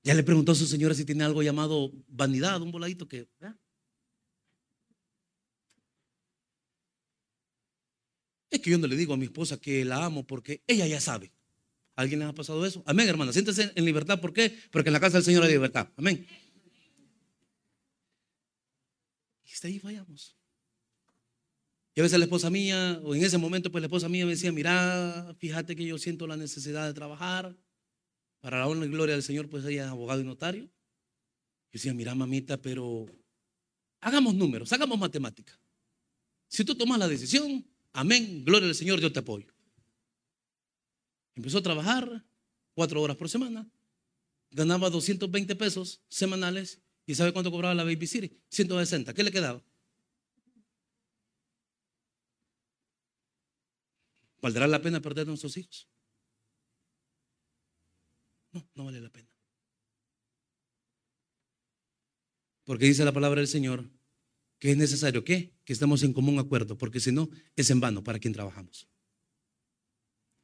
Ya 0.06 0.14
le 0.14 0.22
preguntó 0.22 0.52
a 0.52 0.54
su 0.54 0.68
señora 0.68 0.94
si 0.94 1.04
tiene 1.04 1.24
algo 1.24 1.42
llamado 1.42 1.90
vanidad, 2.06 2.62
un 2.62 2.70
voladito 2.70 3.08
que. 3.08 3.28
Es 8.48 8.60
que 8.60 8.70
yo 8.70 8.78
no 8.78 8.86
le 8.86 8.94
digo 8.94 9.14
a 9.14 9.16
mi 9.16 9.24
esposa 9.24 9.60
que 9.60 9.84
la 9.84 10.04
amo 10.04 10.24
porque 10.24 10.62
ella 10.68 10.86
ya 10.86 11.00
sabe. 11.00 11.32
¿Alguien 11.96 12.20
les 12.20 12.28
ha 12.28 12.32
pasado 12.32 12.64
eso? 12.64 12.84
Amén, 12.86 13.08
hermana. 13.08 13.32
Siéntese 13.32 13.72
en 13.74 13.84
libertad. 13.84 14.20
¿Por 14.20 14.32
qué? 14.32 14.56
Porque 14.70 14.90
en 14.90 14.92
la 14.92 15.00
casa 15.00 15.16
del 15.16 15.24
Señor 15.24 15.42
hay 15.42 15.50
libertad. 15.50 15.88
Amén. 15.96 16.24
Hasta 19.52 19.66
ahí 19.66 19.80
fallamos. 19.80 20.36
Y 21.96 22.00
a 22.00 22.04
veces 22.04 22.16
la 22.16 22.26
esposa 22.26 22.48
mía, 22.48 23.00
o 23.02 23.12
en 23.12 23.24
ese 23.24 23.38
momento, 23.38 23.72
pues 23.72 23.82
la 23.82 23.86
esposa 23.86 24.08
mía 24.08 24.24
me 24.24 24.32
decía, 24.32 24.52
mira, 24.52 25.34
fíjate 25.40 25.74
que 25.74 25.84
yo 25.84 25.98
siento 25.98 26.28
la 26.28 26.36
necesidad 26.36 26.86
de 26.86 26.94
trabajar. 26.94 27.56
Para 28.46 28.60
la 28.60 28.68
honra 28.68 28.86
y 28.86 28.90
gloria 28.90 29.16
del 29.16 29.24
Señor, 29.24 29.50
pues 29.50 29.64
ella 29.64 29.86
es 29.86 29.90
abogado 29.90 30.20
y 30.20 30.24
notario. 30.24 30.62
Yo 30.62 30.70
decía, 31.72 31.92
mira, 31.92 32.14
mamita, 32.14 32.56
pero 32.56 33.06
hagamos 33.98 34.36
números, 34.36 34.72
hagamos 34.72 34.96
matemática. 35.00 35.58
Si 36.46 36.64
tú 36.64 36.76
tomas 36.76 37.00
la 37.00 37.08
decisión, 37.08 37.66
amén, 37.92 38.44
gloria 38.44 38.68
al 38.68 38.76
Señor, 38.76 39.00
yo 39.00 39.12
te 39.12 39.18
apoyo. 39.18 39.52
Empezó 41.34 41.58
a 41.58 41.62
trabajar 41.62 42.24
cuatro 42.72 43.02
horas 43.02 43.16
por 43.16 43.28
semana, 43.28 43.68
ganaba 44.52 44.90
220 44.90 45.56
pesos 45.56 46.00
semanales 46.08 46.80
y 47.04 47.16
¿sabe 47.16 47.32
cuánto 47.32 47.50
cobraba 47.50 47.74
la 47.74 47.82
Baby 47.82 48.06
City? 48.06 48.38
160. 48.50 49.12
¿Qué 49.12 49.24
le 49.24 49.32
quedaba? 49.32 49.60
¿Valdrá 54.40 54.68
la 54.68 54.80
pena 54.80 55.02
perder 55.02 55.24
a 55.24 55.30
nuestros 55.30 55.56
hijos? 55.56 55.88
No, 58.56 58.66
no 58.74 58.84
vale 58.86 59.00
la 59.00 59.10
pena. 59.10 59.28
Porque 62.64 62.86
dice 62.86 63.04
la 63.04 63.12
palabra 63.12 63.40
del 63.40 63.48
Señor 63.48 63.90
que 64.58 64.70
es 64.70 64.76
necesario 64.78 65.22
que, 65.22 65.54
estemos 65.66 66.02
en 66.02 66.14
común 66.14 66.38
acuerdo, 66.38 66.78
porque 66.78 66.98
si 66.98 67.12
no, 67.12 67.28
es 67.54 67.68
en 67.70 67.80
vano 67.80 68.02
para 68.02 68.18
quien 68.18 68.32
trabajamos. 68.32 68.88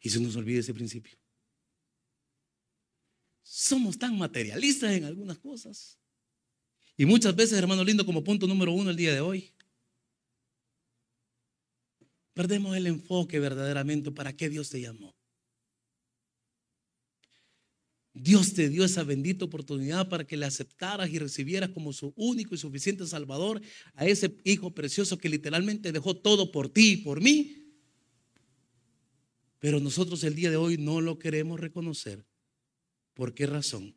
Y 0.00 0.10
se 0.10 0.20
nos 0.20 0.36
olvida 0.36 0.60
ese 0.60 0.74
principio. 0.74 1.18
Somos 3.42 3.96
tan 3.96 4.18
materialistas 4.18 4.92
en 4.92 5.04
algunas 5.04 5.38
cosas. 5.38 5.98
Y 6.98 7.06
muchas 7.06 7.34
veces, 7.34 7.58
hermano 7.58 7.82
lindo, 7.82 8.04
como 8.04 8.22
punto 8.22 8.46
número 8.46 8.72
uno 8.72 8.90
el 8.90 8.96
día 8.96 9.14
de 9.14 9.20
hoy, 9.20 9.54
Perdemos 12.34 12.76
el 12.76 12.86
enfoque 12.86 13.38
verdaderamente 13.38 14.10
para 14.10 14.34
qué 14.34 14.48
Dios 14.48 14.70
te 14.70 14.80
llamó. 14.80 15.14
Dios 18.14 18.52
te 18.52 18.68
dio 18.68 18.84
esa 18.84 19.04
bendita 19.04 19.44
oportunidad 19.44 20.08
para 20.08 20.24
que 20.26 20.36
le 20.36 20.44
aceptaras 20.44 21.10
y 21.10 21.18
recibieras 21.18 21.70
como 21.70 21.92
su 21.92 22.12
único 22.16 22.54
y 22.54 22.58
suficiente 22.58 23.06
Salvador 23.06 23.60
a 23.94 24.06
ese 24.06 24.36
Hijo 24.44 24.74
precioso 24.74 25.16
que 25.18 25.28
literalmente 25.28 25.92
dejó 25.92 26.16
todo 26.16 26.52
por 26.52 26.68
ti 26.68 26.92
y 26.92 26.96
por 26.98 27.20
mí. 27.20 27.56
Pero 29.58 29.80
nosotros 29.80 30.24
el 30.24 30.34
día 30.34 30.50
de 30.50 30.56
hoy 30.56 30.76
no 30.76 31.00
lo 31.00 31.18
queremos 31.18 31.58
reconocer. 31.60 32.26
¿Por 33.14 33.32
qué 33.34 33.46
razón? 33.46 33.94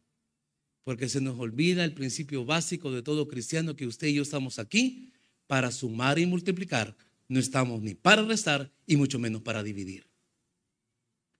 Porque 0.83 1.09
se 1.09 1.19
nos 1.19 1.39
olvida 1.39 1.83
el 1.83 1.93
principio 1.93 2.45
básico 2.45 2.91
de 2.91 3.01
todo 3.01 3.27
cristiano 3.27 3.75
que 3.75 3.87
usted 3.87 4.07
y 4.07 4.15
yo 4.15 4.21
estamos 4.21 4.59
aquí 4.59 5.11
para 5.47 5.71
sumar 5.71 6.19
y 6.19 6.25
multiplicar 6.25 6.95
no 7.27 7.39
estamos 7.39 7.81
ni 7.81 7.95
para 7.95 8.23
restar 8.23 8.71
y 8.85 8.97
mucho 8.97 9.19
menos 9.19 9.41
para 9.41 9.63
dividir. 9.63 10.07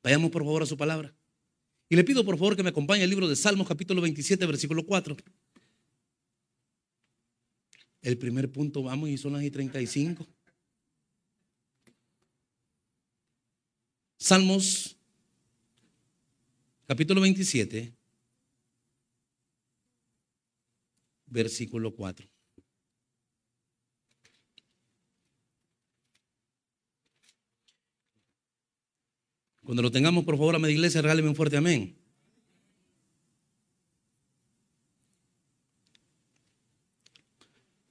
Vayamos 0.04 0.32
por 0.32 0.44
favor 0.44 0.64
a 0.64 0.66
su 0.66 0.78
palabra. 0.78 1.14
Y 1.88 1.96
le 1.96 2.04
pido 2.04 2.26
por 2.26 2.38
favor 2.38 2.56
que 2.56 2.64
me 2.64 2.70
acompañe 2.70 3.04
el 3.04 3.10
libro 3.10 3.28
de 3.28 3.36
Salmos 3.36 3.68
capítulo 3.68 4.02
27, 4.02 4.46
versículo 4.46 4.86
4. 4.86 5.16
El 8.02 8.18
primer 8.18 8.52
punto, 8.52 8.84
vamos, 8.84 9.10
y 9.10 9.18
son 9.18 9.34
las 9.34 9.44
y 9.44 9.52
35. 9.52 10.28
Salmos 14.18 14.96
capítulo 16.88 17.22
27, 17.22 17.94
versículo 21.28 21.96
4. 21.96 22.35
Cuando 29.66 29.82
lo 29.82 29.92
tengamos, 29.92 30.24
por 30.24 30.38
favor, 30.38 30.56
a 30.56 30.60
mi 30.60 30.70
iglesia, 30.70 31.02
regáleme 31.02 31.28
un 31.28 31.36
fuerte 31.36 31.58
amén. 31.58 31.96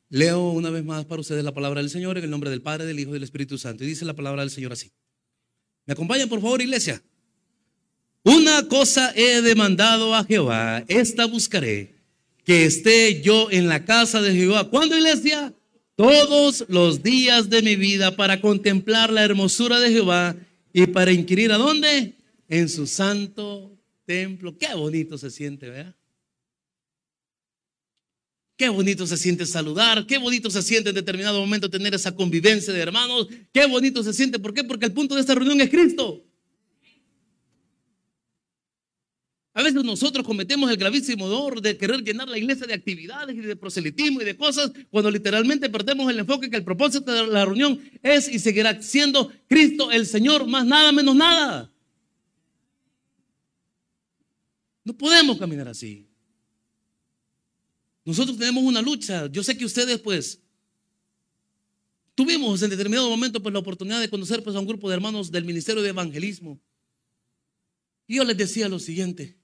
Leo 0.09 0.51
una 0.51 0.71
vez 0.71 0.85
más 0.85 1.05
para 1.05 1.21
ustedes 1.21 1.43
la 1.43 1.53
palabra 1.53 1.81
del 1.81 1.91
Señor 1.91 2.17
en 2.17 2.25
el 2.25 2.31
nombre 2.31 2.49
del 2.49 2.63
Padre, 2.63 2.87
del 2.87 3.01
Hijo 3.01 3.11
y 3.11 3.15
del 3.15 3.25
Espíritu 3.25 3.59
Santo. 3.59 3.83
Y 3.83 3.89
dice 3.89 4.05
la 4.05 4.15
palabra 4.15 4.43
del 4.43 4.51
Señor 4.51 4.73
así. 4.73 4.93
¿Me 5.87 5.95
acompañan, 5.95 6.29
por 6.29 6.41
favor, 6.41 6.63
iglesia? 6.63 7.03
Una 8.23 8.69
cosa 8.69 9.13
he 9.17 9.43
demandado 9.43 10.15
a 10.15 10.25
Jehová, 10.25 10.85
esta 10.87 11.27
buscaré, 11.27 11.97
que 12.45 12.65
esté 12.65 13.21
yo 13.21 13.51
en 13.51 13.69
la 13.69 13.85
casa 13.85 14.23
de 14.23 14.33
Jehová. 14.33 14.71
¿Cuándo, 14.71 14.97
iglesia? 14.97 15.53
Todos 15.97 16.65
los 16.69 17.03
días 17.03 17.51
de 17.51 17.63
mi 17.63 17.75
vida 17.75 18.15
para 18.15 18.41
contemplar 18.41 19.13
la 19.13 19.25
hermosura 19.25 19.81
de 19.81 19.91
Jehová 19.91 20.37
y 20.77 20.89
para 20.89 21.13
inquirir 21.13 21.53
a 21.53 21.57
dónde? 21.57 22.19
En 22.49 22.69
su 22.69 22.87
santo 22.87 23.79
templo. 24.05 24.59
Qué 24.59 24.75
bonito 24.75 25.17
se 25.17 25.31
siente, 25.31 25.71
¿verdad? 25.71 25.95
Qué 28.57 28.69
bonito 28.69 29.07
se 29.07 29.17
siente 29.17 29.47
saludar, 29.47 30.07
qué 30.07 30.19
bonito 30.19 30.51
se 30.51 30.63
siente 30.63 30.91
en 30.91 30.95
determinado 30.97 31.41
momento 31.41 31.71
tener 31.71 31.95
esa 31.95 32.15
convivencia 32.15 32.73
de 32.73 32.81
hermanos, 32.81 33.29
qué 33.53 33.67
bonito 33.67 34.03
se 34.03 34.13
siente, 34.13 34.39
¿por 34.39 34.55
qué? 34.55 34.63
Porque 34.63 34.87
el 34.87 34.93
punto 34.93 35.15
de 35.15 35.21
esta 35.21 35.35
reunión 35.35 35.61
es 35.61 35.71
Cristo. 35.71 36.25
A 39.57 39.63
veces 39.63 39.85
nosotros 39.85 40.27
cometemos 40.27 40.69
el 40.69 40.77
gravísimo 40.77 41.27
error 41.27 41.63
de 41.63 41.79
querer 41.79 42.03
llenar 42.03 42.29
la 42.29 42.37
iglesia 42.37 42.67
de 42.67 42.75
actividades 42.75 43.37
y 43.37 43.41
de 43.41 43.55
proselitismo 43.55 44.21
y 44.21 44.25
de 44.25 44.37
cosas 44.37 44.73
cuando 44.91 45.13
literalmente 45.13 45.71
perdemos 45.71 46.11
el 46.11 46.19
enfoque 46.19 46.51
que 46.51 46.57
el 46.57 46.65
propósito 46.65 47.13
de 47.13 47.29
la 47.29 47.45
reunión 47.45 47.81
es 48.03 48.29
y 48.29 48.41
seguirá 48.41 48.83
siendo 48.83 49.33
Cristo 49.49 49.93
el 49.93 50.07
Señor, 50.07 50.45
más 50.49 50.67
nada 50.67 50.91
menos 50.91 51.15
nada. 51.15 51.71
No 54.83 54.93
podemos 54.93 55.39
caminar 55.39 55.69
así. 55.69 56.09
Nosotros 58.05 58.37
tenemos 58.37 58.65
una 58.65 58.83
lucha. 58.83 59.29
Yo 59.29 59.45
sé 59.45 59.57
que 59.57 59.65
ustedes 59.65 60.01
pues 60.01 60.41
tuvimos 62.17 62.61
en 62.61 62.71
determinado 62.71 63.09
momento 63.09 63.41
pues 63.41 63.53
la 63.53 63.61
oportunidad 63.61 64.01
de 64.01 64.11
conocer 64.11 64.43
pues 64.43 64.57
a 64.57 64.61
un 64.61 64.67
grupo 64.67 64.89
de 64.89 64.97
hermanos 64.97 65.31
del 65.31 65.45
Ministerio 65.45 65.81
de 65.81 65.91
Evangelismo. 65.91 66.61
Y 68.09 68.17
yo 68.17 68.25
les 68.25 68.37
decía 68.37 68.69
lo 68.69 68.81
siguiente, 68.81 69.39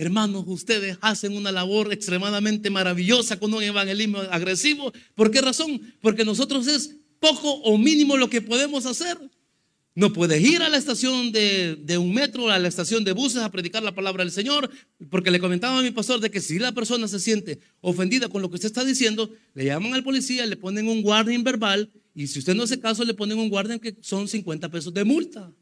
Hermanos, 0.00 0.44
ustedes 0.46 0.96
hacen 1.02 1.36
una 1.36 1.52
labor 1.52 1.92
extremadamente 1.92 2.70
maravillosa 2.70 3.38
con 3.38 3.52
un 3.52 3.62
evangelismo 3.62 4.20
agresivo. 4.30 4.94
¿Por 5.14 5.30
qué 5.30 5.42
razón? 5.42 5.78
Porque 6.00 6.24
nosotros 6.24 6.66
es 6.68 6.96
poco 7.18 7.52
o 7.52 7.76
mínimo 7.76 8.16
lo 8.16 8.30
que 8.30 8.40
podemos 8.40 8.86
hacer. 8.86 9.18
No 9.94 10.10
puedes 10.10 10.40
ir 10.42 10.62
a 10.62 10.70
la 10.70 10.78
estación 10.78 11.32
de, 11.32 11.98
un 11.98 12.14
metro, 12.14 12.48
a 12.48 12.58
la 12.58 12.68
estación 12.68 13.04
de 13.04 13.12
buses 13.12 13.42
a 13.42 13.50
predicar 13.50 13.82
la 13.82 13.94
palabra 13.94 14.24
del 14.24 14.32
Señor, 14.32 14.70
porque 15.10 15.30
le 15.30 15.38
comentaba 15.38 15.78
a 15.78 15.82
mi 15.82 15.90
pastor 15.90 16.18
de 16.20 16.30
que 16.30 16.40
si 16.40 16.58
la 16.58 16.72
persona 16.72 17.06
se 17.06 17.20
siente 17.20 17.58
ofendida 17.82 18.30
con 18.30 18.40
lo 18.40 18.48
que 18.48 18.54
usted 18.54 18.68
está 18.68 18.84
diciendo, 18.84 19.28
le 19.52 19.66
llaman 19.66 19.92
al 19.92 20.02
policía, 20.02 20.46
le 20.46 20.56
ponen 20.56 20.88
un 20.88 21.02
guardián 21.02 21.44
verbal 21.44 21.90
y 22.14 22.26
si 22.26 22.38
usted 22.38 22.54
no 22.54 22.62
hace 22.62 22.80
caso, 22.80 23.04
le 23.04 23.12
ponen 23.12 23.38
un 23.38 23.50
guardián 23.50 23.78
que 23.78 23.94
son 24.00 24.28
50 24.28 24.70
pesos 24.70 24.94
de 24.94 25.04
multa. 25.04 25.52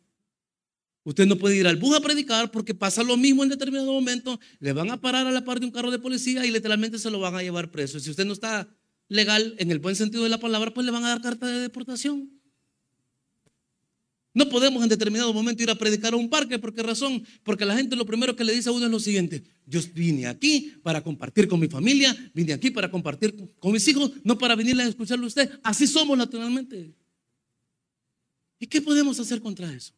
Usted 1.08 1.24
no 1.24 1.36
puede 1.36 1.56
ir 1.56 1.66
al 1.66 1.76
bus 1.76 1.96
a 1.96 2.02
predicar 2.02 2.50
porque 2.50 2.74
pasa 2.74 3.02
lo 3.02 3.16
mismo 3.16 3.42
en 3.42 3.48
determinado 3.48 3.90
momento. 3.90 4.38
Le 4.60 4.74
van 4.74 4.90
a 4.90 5.00
parar 5.00 5.26
a 5.26 5.30
la 5.30 5.42
par 5.42 5.58
de 5.58 5.64
un 5.64 5.72
carro 5.72 5.90
de 5.90 5.98
policía 5.98 6.44
y 6.44 6.50
literalmente 6.50 6.98
se 6.98 7.10
lo 7.10 7.18
van 7.18 7.34
a 7.34 7.42
llevar 7.42 7.70
preso. 7.70 7.98
Si 7.98 8.10
usted 8.10 8.26
no 8.26 8.34
está 8.34 8.68
legal 9.08 9.54
en 9.56 9.70
el 9.70 9.78
buen 9.78 9.96
sentido 9.96 10.22
de 10.22 10.28
la 10.28 10.36
palabra, 10.36 10.74
pues 10.74 10.84
le 10.84 10.92
van 10.92 11.06
a 11.06 11.08
dar 11.08 11.22
carta 11.22 11.46
de 11.46 11.60
deportación. 11.60 12.30
No 14.34 14.50
podemos 14.50 14.82
en 14.82 14.90
determinado 14.90 15.32
momento 15.32 15.62
ir 15.62 15.70
a 15.70 15.76
predicar 15.76 16.12
a 16.12 16.16
un 16.18 16.28
parque. 16.28 16.58
¿Por 16.58 16.74
qué 16.74 16.82
razón? 16.82 17.24
Porque 17.42 17.64
la 17.64 17.74
gente 17.74 17.96
lo 17.96 18.04
primero 18.04 18.36
que 18.36 18.44
le 18.44 18.52
dice 18.52 18.68
a 18.68 18.72
uno 18.72 18.84
es 18.84 18.92
lo 18.92 19.00
siguiente. 19.00 19.42
Yo 19.64 19.80
vine 19.94 20.26
aquí 20.26 20.74
para 20.82 21.02
compartir 21.02 21.48
con 21.48 21.58
mi 21.58 21.68
familia, 21.68 22.14
vine 22.34 22.52
aquí 22.52 22.70
para 22.70 22.90
compartir 22.90 23.34
con 23.58 23.72
mis 23.72 23.88
hijos, 23.88 24.12
no 24.24 24.36
para 24.36 24.54
venir 24.54 24.78
a 24.78 24.86
escucharlo 24.86 25.24
a 25.24 25.28
usted. 25.28 25.58
Así 25.62 25.86
somos 25.86 26.18
naturalmente. 26.18 26.94
¿Y 28.58 28.66
qué 28.66 28.82
podemos 28.82 29.18
hacer 29.18 29.40
contra 29.40 29.72
eso? 29.72 29.97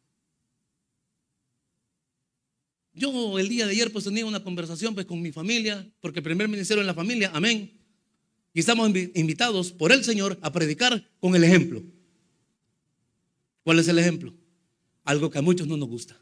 Yo 2.93 3.39
el 3.39 3.47
día 3.47 3.65
de 3.65 3.71
ayer 3.71 3.91
pues 3.91 4.03
tenía 4.03 4.25
una 4.25 4.43
conversación 4.43 4.93
pues 4.93 5.05
con 5.05 5.21
mi 5.21 5.31
familia, 5.31 5.89
porque 6.01 6.19
el 6.19 6.23
primer 6.23 6.47
ministerio 6.47 6.81
en 6.81 6.87
la 6.87 6.93
familia, 6.93 7.31
amén. 7.33 7.71
Y 8.53 8.59
estamos 8.59 8.89
invitados 9.13 9.71
por 9.71 9.91
el 9.91 10.03
Señor 10.03 10.37
a 10.41 10.51
predicar 10.51 11.09
con 11.19 11.35
el 11.35 11.43
ejemplo. 11.43 11.81
¿Cuál 13.63 13.79
es 13.79 13.87
el 13.87 13.97
ejemplo? 13.99 14.33
Algo 15.03 15.29
que 15.29 15.37
a 15.37 15.41
muchos 15.41 15.67
no 15.67 15.77
nos 15.77 15.87
gusta. 15.87 16.19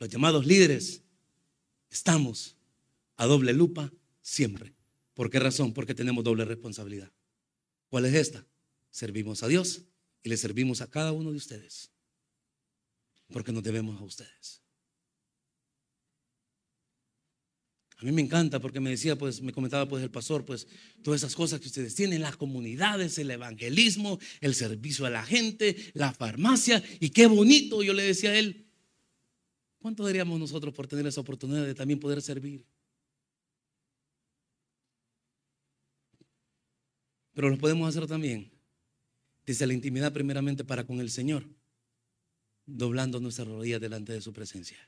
Los 0.00 0.08
llamados 0.08 0.46
líderes 0.46 1.02
estamos 1.90 2.56
a 3.16 3.26
doble 3.26 3.52
lupa 3.52 3.92
siempre. 4.22 4.74
¿Por 5.14 5.30
qué 5.30 5.38
razón? 5.38 5.72
Porque 5.72 5.94
tenemos 5.94 6.24
doble 6.24 6.44
responsabilidad. 6.44 7.12
¿Cuál 7.88 8.06
es 8.06 8.14
esta? 8.14 8.44
Servimos 8.90 9.42
a 9.42 9.48
Dios 9.48 9.82
y 10.22 10.30
le 10.30 10.36
servimos 10.36 10.80
a 10.80 10.90
cada 10.90 11.12
uno 11.12 11.30
de 11.30 11.36
ustedes. 11.36 11.90
Porque 13.32 13.52
nos 13.52 13.62
debemos 13.62 14.00
a 14.00 14.04
ustedes. 14.04 14.59
A 18.00 18.04
mí 18.04 18.12
me 18.12 18.22
encanta 18.22 18.60
porque 18.60 18.80
me 18.80 18.88
decía, 18.88 19.16
pues, 19.16 19.42
me 19.42 19.52
comentaba 19.52 19.86
pues 19.86 20.02
el 20.02 20.10
pastor, 20.10 20.46
pues, 20.46 20.66
todas 21.02 21.20
esas 21.20 21.34
cosas 21.34 21.60
que 21.60 21.66
ustedes 21.66 21.94
tienen, 21.94 22.22
las 22.22 22.36
comunidades, 22.36 23.18
el 23.18 23.30
evangelismo, 23.30 24.18
el 24.40 24.54
servicio 24.54 25.04
a 25.04 25.10
la 25.10 25.22
gente, 25.22 25.76
la 25.92 26.14
farmacia, 26.14 26.82
y 26.98 27.10
qué 27.10 27.26
bonito. 27.26 27.82
Yo 27.82 27.92
le 27.92 28.02
decía 28.02 28.30
a 28.30 28.38
él, 28.38 28.66
¿cuánto 29.80 30.02
daríamos 30.02 30.40
nosotros 30.40 30.72
por 30.72 30.86
tener 30.86 31.06
esa 31.06 31.20
oportunidad 31.20 31.66
de 31.66 31.74
también 31.74 32.00
poder 32.00 32.22
servir? 32.22 32.64
Pero 37.34 37.50
lo 37.50 37.58
podemos 37.58 37.86
hacer 37.86 38.06
también 38.06 38.50
desde 39.44 39.66
la 39.66 39.74
intimidad 39.74 40.10
primeramente 40.10 40.64
para 40.64 40.86
con 40.86 41.00
el 41.00 41.10
Señor, 41.10 41.46
doblando 42.64 43.20
nuestras 43.20 43.46
rodillas 43.46 43.80
delante 43.80 44.14
de 44.14 44.22
su 44.22 44.32
presencia. 44.32 44.78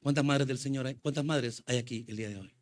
¿Cuántas 0.00 0.24
madres 0.24 0.46
del 0.46 0.58
Señor 0.58 0.86
hay? 0.86 0.94
¿Cuántas 0.96 1.24
madres 1.24 1.62
hay 1.66 1.78
aquí 1.78 2.04
el 2.08 2.16
día 2.16 2.28
de 2.28 2.36
hoy? 2.36 2.54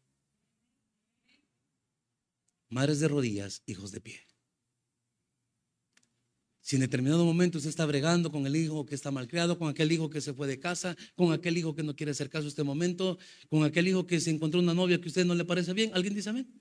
Madres 2.68 3.01
de 3.01 3.09
rodillas, 3.09 3.62
hijos 3.66 3.93
de 3.93 4.01
pie. 4.01 4.20
Si 6.61 6.76
en 6.76 6.80
determinado 6.80 7.24
momento 7.24 7.57
usted 7.57 7.70
está 7.70 7.86
bregando 7.86 8.30
con 8.30 8.47
el 8.47 8.55
hijo 8.55 8.84
que 8.84 8.95
está 8.95 9.11
malcriado, 9.11 9.59
con 9.59 9.68
aquel 9.68 9.91
hijo 9.91 10.11
que 10.11 10.20
se 10.20 10.34
fue 10.34 10.47
de 10.47 10.59
casa, 10.59 10.97
con 11.14 11.32
aquel 11.32 11.57
hijo 11.57 11.74
que 11.74 11.82
no 11.82 11.97
quiere 11.97 12.12
hacer 12.12 12.28
caso 12.28 12.43
en 12.43 12.49
este 12.49 12.62
momento, 12.62 13.16
con 13.49 13.64
aquel 13.64 13.89
hijo 13.89 14.07
que 14.07 14.20
se 14.20 14.30
encontró 14.30 14.61
una 14.61 14.74
novia 14.74 14.99
que 14.99 15.07
a 15.07 15.09
usted 15.09 15.24
no 15.24 15.34
le 15.34 15.47
parece 15.47 15.72
bien, 15.72 15.93
¿alguien 15.95 16.14
dice 16.14 16.28
amén? 16.28 16.53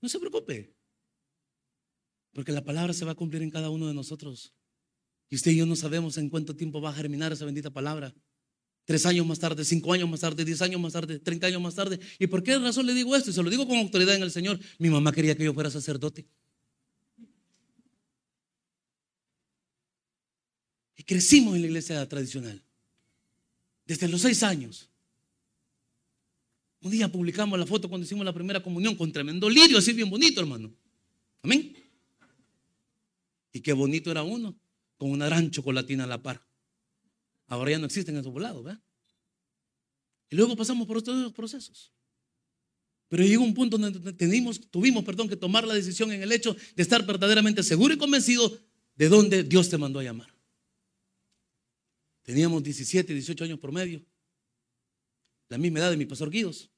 No 0.00 0.08
se 0.08 0.18
preocupe, 0.18 0.74
porque 2.32 2.52
la 2.52 2.64
palabra 2.64 2.94
se 2.94 3.04
va 3.04 3.12
a 3.12 3.14
cumplir 3.14 3.42
en 3.42 3.50
cada 3.50 3.68
uno 3.68 3.86
de 3.86 3.94
nosotros. 3.94 4.54
Y 5.28 5.36
usted 5.36 5.50
y 5.50 5.56
yo 5.56 5.66
no 5.66 5.76
sabemos 5.76 6.16
en 6.16 6.30
cuánto 6.30 6.56
tiempo 6.56 6.80
va 6.80 6.90
a 6.90 6.94
germinar 6.94 7.32
esa 7.32 7.44
bendita 7.44 7.70
palabra. 7.70 8.14
Tres 8.84 9.06
años 9.06 9.26
más 9.26 9.38
tarde, 9.38 9.64
cinco 9.64 9.92
años 9.94 10.08
más 10.08 10.20
tarde, 10.20 10.44
diez 10.44 10.60
años 10.60 10.80
más 10.80 10.92
tarde, 10.92 11.18
treinta 11.18 11.46
años 11.46 11.62
más 11.62 11.74
tarde. 11.74 11.98
¿Y 12.18 12.26
por 12.26 12.42
qué 12.42 12.58
razón 12.58 12.84
le 12.84 12.92
digo 12.92 13.16
esto? 13.16 13.30
Y 13.30 13.32
se 13.32 13.42
lo 13.42 13.48
digo 13.48 13.66
con 13.66 13.78
autoridad 13.78 14.14
en 14.14 14.22
el 14.22 14.30
Señor. 14.30 14.60
Mi 14.78 14.90
mamá 14.90 15.10
quería 15.10 15.34
que 15.34 15.44
yo 15.44 15.54
fuera 15.54 15.70
sacerdote. 15.70 16.26
Y 20.96 21.02
crecimos 21.04 21.54
en 21.56 21.62
la 21.62 21.66
iglesia 21.68 22.06
tradicional. 22.08 22.62
Desde 23.86 24.06
los 24.08 24.20
seis 24.20 24.42
años. 24.42 24.90
Un 26.82 26.90
día 26.90 27.10
publicamos 27.10 27.58
la 27.58 27.64
foto 27.64 27.88
cuando 27.88 28.04
hicimos 28.04 28.26
la 28.26 28.34
primera 28.34 28.62
comunión 28.62 28.94
con 28.96 29.10
tremendo 29.10 29.48
lirio, 29.48 29.78
así 29.78 29.94
bien 29.94 30.10
bonito, 30.10 30.42
hermano. 30.42 30.70
Amén. 31.42 31.74
Y 33.50 33.60
qué 33.60 33.72
bonito 33.72 34.10
era 34.10 34.22
uno, 34.22 34.54
con 34.98 35.10
una 35.10 35.24
gran 35.24 35.50
chocolatina 35.50 36.04
a 36.04 36.06
la 36.06 36.22
par. 36.22 36.44
Ahora 37.46 37.72
ya 37.72 37.78
no 37.78 37.86
existen 37.86 38.16
esos 38.16 38.32
volados, 38.32 38.64
¿verdad? 38.64 38.82
Y 40.30 40.36
luego 40.36 40.56
pasamos 40.56 40.86
por 40.86 41.02
todos 41.02 41.20
esos 41.20 41.32
procesos. 41.32 41.92
Pero 43.08 43.22
llegó 43.22 43.44
un 43.44 43.54
punto 43.54 43.78
donde 43.78 44.12
tuvimos, 44.14 44.60
tuvimos 44.70 45.04
perdón, 45.04 45.28
que 45.28 45.36
tomar 45.36 45.66
la 45.66 45.74
decisión 45.74 46.10
en 46.10 46.22
el 46.22 46.32
hecho 46.32 46.54
de 46.54 46.82
estar 46.82 47.04
verdaderamente 47.06 47.62
seguro 47.62 47.94
y 47.94 47.98
convencido 47.98 48.58
de 48.96 49.08
dónde 49.08 49.44
Dios 49.44 49.68
te 49.68 49.78
mandó 49.78 50.00
a 50.00 50.02
llamar. 50.02 50.34
Teníamos 52.22 52.62
17, 52.62 53.12
18 53.12 53.44
años 53.44 53.58
por 53.58 53.70
medio. 53.70 54.04
La 55.48 55.58
misma 55.58 55.80
edad 55.80 55.90
de 55.90 55.96
mi 55.96 56.06
pastor 56.06 56.30
Guidos. 56.30 56.70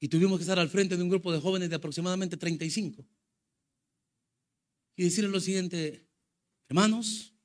Y 0.00 0.08
tuvimos 0.08 0.38
que 0.38 0.42
estar 0.42 0.58
al 0.58 0.68
frente 0.68 0.96
de 0.96 1.02
un 1.02 1.08
grupo 1.08 1.32
de 1.32 1.40
jóvenes 1.40 1.70
de 1.70 1.76
aproximadamente 1.76 2.36
35. 2.36 3.06
Y 4.96 5.04
decirles 5.04 5.30
lo 5.30 5.40
siguiente, 5.40 6.06
hermanos, 6.68 7.35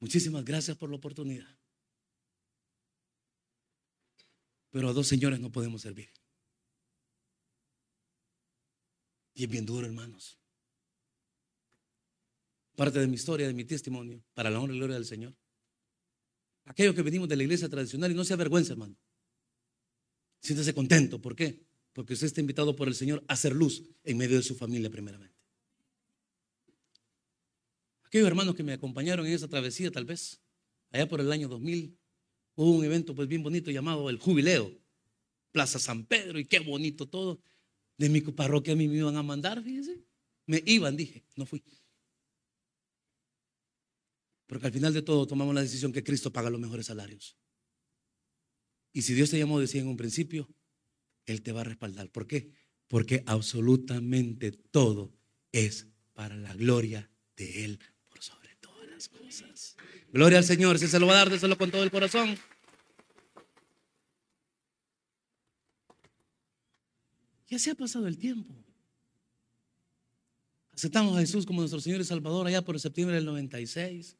Muchísimas 0.00 0.44
gracias 0.44 0.76
por 0.76 0.90
la 0.90 0.96
oportunidad. 0.96 1.56
Pero 4.70 4.88
a 4.88 4.92
dos 4.92 5.06
señores 5.06 5.40
no 5.40 5.52
podemos 5.52 5.82
servir. 5.82 6.10
Y 9.34 9.44
es 9.44 9.50
bien 9.50 9.66
duro, 9.66 9.86
hermanos. 9.86 10.38
Parte 12.76 12.98
de 12.98 13.06
mi 13.06 13.14
historia, 13.14 13.46
de 13.46 13.54
mi 13.54 13.64
testimonio, 13.64 14.24
para 14.32 14.48
la 14.48 14.58
honra 14.58 14.74
y 14.74 14.78
gloria 14.78 14.94
del 14.94 15.04
Señor. 15.04 15.36
Aquellos 16.64 16.94
que 16.94 17.02
venimos 17.02 17.28
de 17.28 17.36
la 17.36 17.42
iglesia 17.42 17.68
tradicional 17.68 18.10
y 18.10 18.14
no 18.14 18.24
se 18.24 18.32
avergüenza, 18.32 18.72
hermano. 18.72 18.96
Siéntese 20.40 20.72
contento. 20.72 21.20
¿Por 21.20 21.36
qué? 21.36 21.66
Porque 21.92 22.14
usted 22.14 22.28
está 22.28 22.40
invitado 22.40 22.74
por 22.74 22.88
el 22.88 22.94
Señor 22.94 23.24
a 23.28 23.34
hacer 23.34 23.54
luz 23.54 23.82
en 24.04 24.16
medio 24.16 24.36
de 24.36 24.42
su 24.42 24.54
familia 24.54 24.88
primeramente. 24.88 25.39
Aquellos 28.10 28.26
hermanos 28.26 28.56
que 28.56 28.64
me 28.64 28.72
acompañaron 28.72 29.24
en 29.24 29.34
esa 29.34 29.46
travesía, 29.46 29.92
tal 29.92 30.04
vez, 30.04 30.42
allá 30.90 31.08
por 31.08 31.20
el 31.20 31.30
año 31.30 31.46
2000, 31.46 31.96
hubo 32.56 32.72
un 32.72 32.84
evento 32.84 33.14
pues 33.14 33.28
bien 33.28 33.40
bonito 33.40 33.70
llamado 33.70 34.10
el 34.10 34.18
Jubileo, 34.18 34.76
Plaza 35.52 35.78
San 35.78 36.06
Pedro, 36.06 36.40
y 36.40 36.44
qué 36.44 36.58
bonito 36.58 37.08
todo. 37.08 37.40
De 37.96 38.08
mi 38.08 38.20
parroquia 38.20 38.72
a 38.72 38.76
mí 38.76 38.88
me 38.88 38.96
iban 38.96 39.16
a 39.16 39.22
mandar, 39.22 39.62
fíjense. 39.62 40.02
Me 40.46 40.60
iban, 40.66 40.96
dije, 40.96 41.24
no 41.36 41.46
fui. 41.46 41.62
Porque 44.48 44.66
al 44.66 44.72
final 44.72 44.92
de 44.92 45.02
todo 45.02 45.24
tomamos 45.28 45.54
la 45.54 45.62
decisión 45.62 45.92
que 45.92 46.02
Cristo 46.02 46.32
paga 46.32 46.50
los 46.50 46.60
mejores 46.60 46.86
salarios. 46.86 47.38
Y 48.92 49.02
si 49.02 49.14
Dios 49.14 49.30
te 49.30 49.38
llamó, 49.38 49.60
decía 49.60 49.82
en 49.82 49.86
un 49.86 49.96
principio, 49.96 50.48
Él 51.26 51.42
te 51.42 51.52
va 51.52 51.60
a 51.60 51.64
respaldar. 51.64 52.10
¿Por 52.10 52.26
qué? 52.26 52.50
Porque 52.88 53.22
absolutamente 53.26 54.50
todo 54.50 55.16
es 55.52 55.86
para 56.12 56.34
la 56.34 56.54
gloria 56.54 57.08
de 57.36 57.64
Él 57.64 57.78
cosas. 59.08 59.76
Gloria 60.12 60.38
al 60.38 60.44
Señor. 60.44 60.78
Si 60.78 60.86
se 60.86 60.98
lo 60.98 61.06
va 61.06 61.14
a 61.14 61.16
dar, 61.16 61.30
déselo 61.30 61.56
con 61.56 61.70
todo 61.70 61.82
el 61.82 61.90
corazón. 61.90 62.38
Ya 67.48 67.58
se 67.58 67.70
ha 67.70 67.74
pasado 67.74 68.06
el 68.06 68.16
tiempo. 68.16 68.54
Aceptamos 70.72 71.16
a 71.16 71.20
Jesús 71.20 71.44
como 71.44 71.60
nuestro 71.60 71.80
Señor 71.80 72.00
y 72.00 72.04
Salvador 72.04 72.46
allá 72.46 72.62
por 72.62 72.78
septiembre 72.78 73.16
del 73.16 73.26
96. 73.26 74.16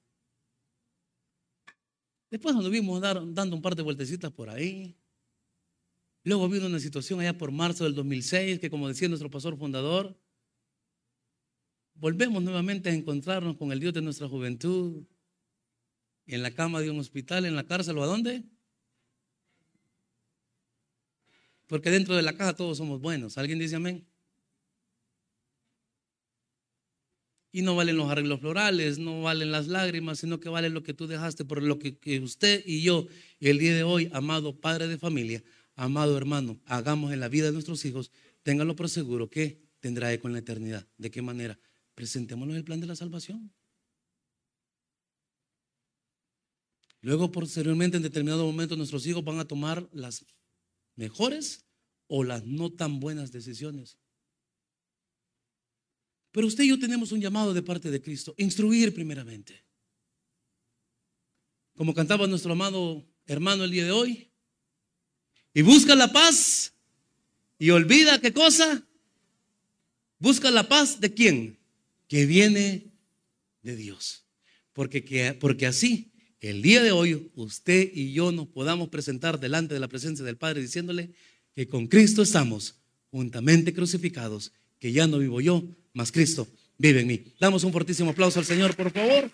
Después 2.30 2.54
nos 2.54 2.68
vimos 2.70 3.00
dando 3.00 3.56
un 3.56 3.62
par 3.62 3.74
de 3.74 3.82
vueltecitas 3.82 4.30
por 4.30 4.50
ahí. 4.50 4.96
Luego 6.22 6.48
vino 6.48 6.66
una 6.66 6.80
situación 6.80 7.20
allá 7.20 7.36
por 7.38 7.50
marzo 7.50 7.84
del 7.84 7.94
2006 7.94 8.58
que 8.58 8.68
como 8.68 8.88
decía 8.88 9.08
nuestro 9.08 9.30
pastor 9.30 9.56
fundador, 9.56 10.18
volvemos 12.00 12.42
nuevamente 12.42 12.88
a 12.88 12.94
encontrarnos 12.94 13.56
con 13.56 13.70
el 13.72 13.78
Dios 13.78 13.92
de 13.92 14.00
nuestra 14.00 14.26
juventud, 14.28 15.04
en 16.26 16.42
la 16.42 16.50
cama 16.50 16.80
de 16.80 16.90
un 16.90 16.98
hospital, 16.98 17.44
en 17.44 17.54
la 17.54 17.64
cárcel 17.64 17.98
o 17.98 18.02
a 18.02 18.06
dónde. 18.06 18.42
Porque 21.66 21.90
dentro 21.90 22.16
de 22.16 22.22
la 22.22 22.32
caja 22.32 22.56
todos 22.56 22.78
somos 22.78 23.00
buenos. 23.00 23.36
¿Alguien 23.36 23.58
dice 23.58 23.76
amén? 23.76 24.06
Y 27.52 27.62
no 27.62 27.74
valen 27.74 27.96
los 27.96 28.08
arreglos 28.10 28.40
florales, 28.40 28.98
no 28.98 29.22
valen 29.22 29.50
las 29.50 29.66
lágrimas, 29.66 30.20
sino 30.20 30.40
que 30.40 30.48
vale 30.48 30.70
lo 30.70 30.82
que 30.82 30.94
tú 30.94 31.06
dejaste 31.06 31.44
por 31.44 31.62
lo 31.62 31.78
que, 31.78 32.20
usted 32.20 32.62
y 32.64 32.82
yo, 32.82 33.08
el 33.40 33.58
día 33.58 33.74
de 33.74 33.82
hoy, 33.82 34.08
amado 34.12 34.60
padre 34.60 34.86
de 34.86 34.98
familia, 34.98 35.42
amado 35.74 36.16
hermano, 36.16 36.60
hagamos 36.66 37.12
en 37.12 37.18
la 37.18 37.28
vida 37.28 37.46
de 37.46 37.52
nuestros 37.52 37.84
hijos, 37.84 38.12
ténganlo 38.44 38.76
por 38.76 38.88
seguro 38.88 39.28
que 39.28 39.60
tendrá 39.80 40.12
eco 40.12 40.28
en 40.28 40.34
la 40.34 40.38
eternidad. 40.38 40.86
¿De 40.96 41.10
qué 41.10 41.22
manera? 41.22 41.58
Presentémonos 42.00 42.56
el 42.56 42.64
plan 42.64 42.80
de 42.80 42.86
la 42.86 42.96
salvación. 42.96 43.52
Luego, 47.02 47.30
posteriormente, 47.30 47.98
en 47.98 48.02
determinado 48.02 48.46
momento, 48.46 48.74
nuestros 48.74 49.04
hijos 49.04 49.22
van 49.22 49.38
a 49.38 49.44
tomar 49.44 49.86
las 49.92 50.24
mejores 50.96 51.66
o 52.06 52.24
las 52.24 52.46
no 52.46 52.72
tan 52.72 53.00
buenas 53.00 53.32
decisiones. 53.32 53.98
Pero 56.32 56.46
usted 56.46 56.64
y 56.64 56.68
yo 56.68 56.78
tenemos 56.78 57.12
un 57.12 57.20
llamado 57.20 57.52
de 57.52 57.62
parte 57.62 57.90
de 57.90 58.00
Cristo, 58.00 58.34
instruir 58.38 58.94
primeramente. 58.94 59.62
Como 61.76 61.92
cantaba 61.92 62.26
nuestro 62.26 62.52
amado 62.52 63.06
hermano 63.26 63.64
el 63.64 63.72
día 63.72 63.84
de 63.84 63.90
hoy, 63.90 64.32
y 65.52 65.60
busca 65.60 65.94
la 65.94 66.10
paz 66.10 66.72
y 67.58 67.68
olvida 67.68 68.22
qué 68.22 68.32
cosa. 68.32 68.86
Busca 70.18 70.50
la 70.50 70.66
paz 70.66 70.98
de 70.98 71.12
quién? 71.12 71.59
Que 72.10 72.26
viene 72.26 72.90
de 73.62 73.76
Dios. 73.76 74.24
Porque, 74.72 75.36
porque 75.38 75.66
así, 75.66 76.10
el 76.40 76.60
día 76.60 76.82
de 76.82 76.90
hoy, 76.90 77.30
usted 77.36 77.88
y 77.94 78.12
yo 78.12 78.32
nos 78.32 78.48
podamos 78.48 78.88
presentar 78.88 79.38
delante 79.38 79.74
de 79.74 79.80
la 79.80 79.86
presencia 79.86 80.24
del 80.24 80.36
Padre 80.36 80.60
diciéndole 80.60 81.12
que 81.54 81.68
con 81.68 81.86
Cristo 81.86 82.22
estamos 82.22 82.74
juntamente 83.12 83.72
crucificados, 83.72 84.52
que 84.80 84.90
ya 84.90 85.06
no 85.06 85.20
vivo 85.20 85.40
yo, 85.40 85.62
mas 85.92 86.10
Cristo 86.10 86.48
vive 86.78 87.02
en 87.02 87.06
mí. 87.06 87.24
Damos 87.38 87.62
un 87.62 87.72
fortísimo 87.72 88.10
aplauso 88.10 88.40
al 88.40 88.44
Señor, 88.44 88.74
por 88.74 88.90
favor. 88.90 89.28